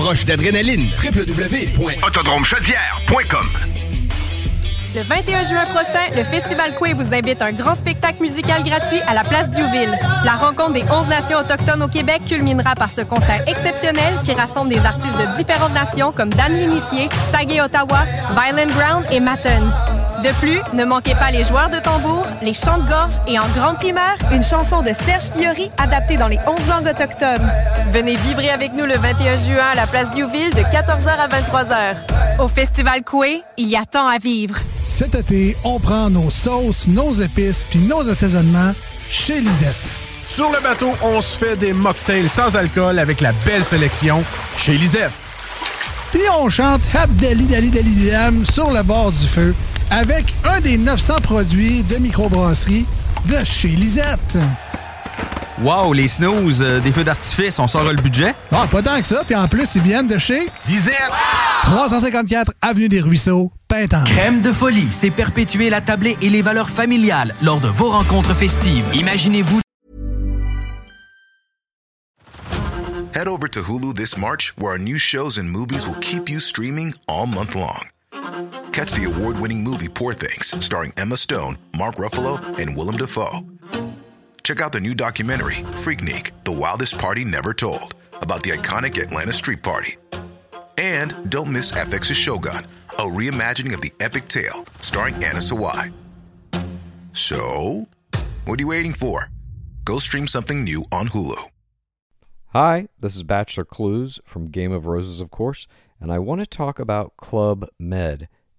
rush 0.01 0.25
d'adrénaline. 0.25 0.89
www.autodromechaudière.com 1.03 3.49
Le 4.95 5.01
21 5.01 5.43
juin 5.47 5.65
prochain, 5.65 5.99
le 6.15 6.23
Festival 6.23 6.73
Coué 6.75 6.93
vous 6.93 7.13
invite 7.13 7.41
à 7.41 7.45
un 7.45 7.51
grand 7.51 7.75
spectacle 7.75 8.21
musical 8.21 8.63
gratuit 8.63 8.99
à 9.07 9.13
la 9.13 9.23
place 9.23 9.49
Diouville. 9.51 9.97
La 10.25 10.33
rencontre 10.33 10.73
des 10.73 10.83
11 10.83 11.07
nations 11.07 11.37
autochtones 11.37 11.83
au 11.83 11.87
Québec 11.87 12.21
culminera 12.27 12.73
par 12.75 12.89
ce 12.89 13.01
concert 13.01 13.43
exceptionnel 13.47 14.15
qui 14.23 14.33
rassemble 14.33 14.73
des 14.73 14.83
artistes 14.85 15.17
de 15.17 15.37
différentes 15.37 15.73
nations 15.73 16.11
comme 16.11 16.29
Dan 16.29 16.51
L'Initié, 16.51 17.07
Sagé 17.31 17.61
Ottawa, 17.61 18.05
Violent 18.33 18.71
Ground 18.75 19.05
et 19.11 19.19
Matten. 19.19 19.71
De 20.23 20.29
plus, 20.39 20.59
ne 20.73 20.85
manquez 20.85 21.15
pas 21.15 21.31
les 21.31 21.43
joueurs 21.43 21.71
de 21.71 21.79
tambour, 21.79 22.27
les 22.43 22.53
chants 22.53 22.77
de 22.77 22.87
gorge 22.87 23.13
et 23.27 23.39
en 23.39 23.47
grande 23.55 23.77
primaire, 23.77 24.15
une 24.31 24.43
chanson 24.43 24.83
de 24.83 24.89
Serge 24.89 25.31
Fiori 25.35 25.71
adaptée 25.79 26.15
dans 26.15 26.27
les 26.27 26.37
11 26.45 26.67
langues 26.67 26.87
autochtones. 26.87 27.51
Venez 27.91 28.17
vibrer 28.17 28.51
avec 28.51 28.71
nous 28.73 28.85
le 28.85 28.93
21 28.93 29.37
juin 29.37 29.65
à 29.71 29.75
la 29.75 29.87
place 29.87 30.11
Diouville 30.11 30.53
de 30.53 30.61
14h 30.61 31.09
à 31.09 31.27
23h. 31.27 31.95
Au 32.39 32.47
Festival 32.47 33.01
Coué, 33.03 33.41
il 33.57 33.69
y 33.69 33.75
a 33.75 33.83
tant 33.85 34.07
à 34.07 34.19
vivre. 34.19 34.57
Cet 34.85 35.15
été, 35.15 35.57
on 35.63 35.79
prend 35.79 36.11
nos 36.11 36.29
sauces, 36.29 36.87
nos 36.87 37.13
épices 37.13 37.63
puis 37.67 37.79
nos 37.79 38.07
assaisonnements 38.07 38.73
chez 39.09 39.39
Lisette. 39.39 39.89
Sur 40.29 40.51
le 40.51 40.61
bateau, 40.61 40.91
on 41.01 41.19
se 41.21 41.35
fait 41.35 41.57
des 41.57 41.73
mocktails 41.73 42.29
sans 42.29 42.55
alcool 42.55 42.99
avec 42.99 43.21
la 43.21 43.31
belle 43.43 43.65
sélection 43.65 44.23
chez 44.55 44.73
Lisette. 44.73 45.11
Puis 46.11 46.21
on 46.31 46.47
chante 46.49 46.81
Abdali 46.93 47.45
Dali 47.47 47.71
Dali 47.71 48.11
Dam 48.11 48.45
sur 48.45 48.69
le 48.69 48.83
bord 48.83 49.11
du 49.11 49.25
feu 49.25 49.55
avec 49.91 50.33
un 50.45 50.61
des 50.61 50.77
900 50.77 51.15
produits 51.21 51.83
de 51.83 51.97
microbrasserie 51.97 52.85
de 53.25 53.43
chez 53.43 53.67
Lisette. 53.67 54.37
Wow, 55.61 55.93
les 55.93 56.07
snooze, 56.07 56.61
euh, 56.61 56.79
des 56.79 56.91
feux 56.91 57.03
d'artifice, 57.03 57.59
on 57.59 57.67
sort 57.67 57.83
le 57.83 58.01
budget? 58.01 58.33
Ah, 58.51 58.65
pas 58.71 58.81
tant 58.81 58.99
que 58.99 59.05
ça. 59.05 59.23
Puis 59.23 59.35
en 59.35 59.47
plus, 59.47 59.75
ils 59.75 59.81
viennent 59.81 60.07
de 60.07 60.17
chez 60.17 60.49
Lisette. 60.67 61.11
354 61.63 62.53
Avenue 62.63 62.89
des 62.89 62.99
Ruisseaux, 62.99 63.51
Pintan. 63.67 64.03
Crème 64.05 64.41
de 64.41 64.51
folie, 64.51 64.87
c'est 64.89 65.11
perpétuer 65.11 65.69
la 65.69 65.81
tablée 65.81 66.17
et 66.21 66.29
les 66.29 66.41
valeurs 66.41 66.69
familiales 66.69 67.35
lors 67.43 67.59
de 67.59 67.67
vos 67.67 67.91
rencontres 67.91 68.33
festives. 68.33 68.85
Imaginez-vous 68.95 69.59
Head 73.13 73.27
over 73.27 73.49
to 73.49 73.61
Hulu 73.61 73.93
this 73.93 74.17
March, 74.17 74.53
where 74.57 74.71
our 74.71 74.79
new 74.79 74.97
shows 74.97 75.37
and 75.37 75.43
movies 75.43 75.85
will 75.85 75.99
keep 75.99 76.29
you 76.29 76.39
streaming 76.39 76.93
all 77.07 77.27
month 77.27 77.55
long. 77.55 77.85
Catch 78.71 78.93
the 78.93 79.03
award 79.03 79.37
winning 79.37 79.63
movie 79.63 79.89
Poor 79.89 80.13
Things, 80.13 80.47
starring 80.65 80.93
Emma 80.95 81.17
Stone, 81.17 81.57
Mark 81.77 81.95
Ruffalo, 81.95 82.57
and 82.57 82.75
Willem 82.75 82.95
Dafoe. 82.95 83.41
Check 84.43 84.61
out 84.61 84.71
the 84.71 84.79
new 84.79 84.95
documentary, 84.95 85.55
Freaknik 85.55 86.31
The 86.45 86.53
Wildest 86.53 86.97
Party 86.97 87.25
Never 87.25 87.53
Told, 87.53 87.95
about 88.13 88.43
the 88.43 88.51
iconic 88.51 88.97
Atlanta 89.01 89.33
Street 89.33 89.61
Party. 89.61 89.97
And 90.77 91.29
don't 91.29 91.51
miss 91.51 91.73
FX's 91.73 92.15
Shogun, 92.15 92.65
a 92.91 93.03
reimagining 93.03 93.73
of 93.73 93.81
the 93.81 93.91
epic 93.99 94.29
tale, 94.29 94.65
starring 94.79 95.15
Anna 95.15 95.39
Sawai. 95.39 95.91
So, 97.11 97.89
what 98.45 98.57
are 98.57 98.61
you 98.61 98.69
waiting 98.69 98.93
for? 98.93 99.29
Go 99.83 99.99
stream 99.99 100.27
something 100.27 100.63
new 100.63 100.85
on 100.93 101.09
Hulu. 101.09 101.41
Hi, 102.53 102.87
this 102.99 103.17
is 103.17 103.23
Bachelor 103.23 103.65
Clues 103.65 104.21
from 104.23 104.47
Game 104.47 104.71
of 104.71 104.85
Roses, 104.85 105.19
of 105.19 105.29
course, 105.29 105.67
and 105.99 106.09
I 106.11 106.19
want 106.19 106.39
to 106.39 106.47
talk 106.47 106.79
about 106.79 107.17
Club 107.17 107.67
Med. 107.77 108.29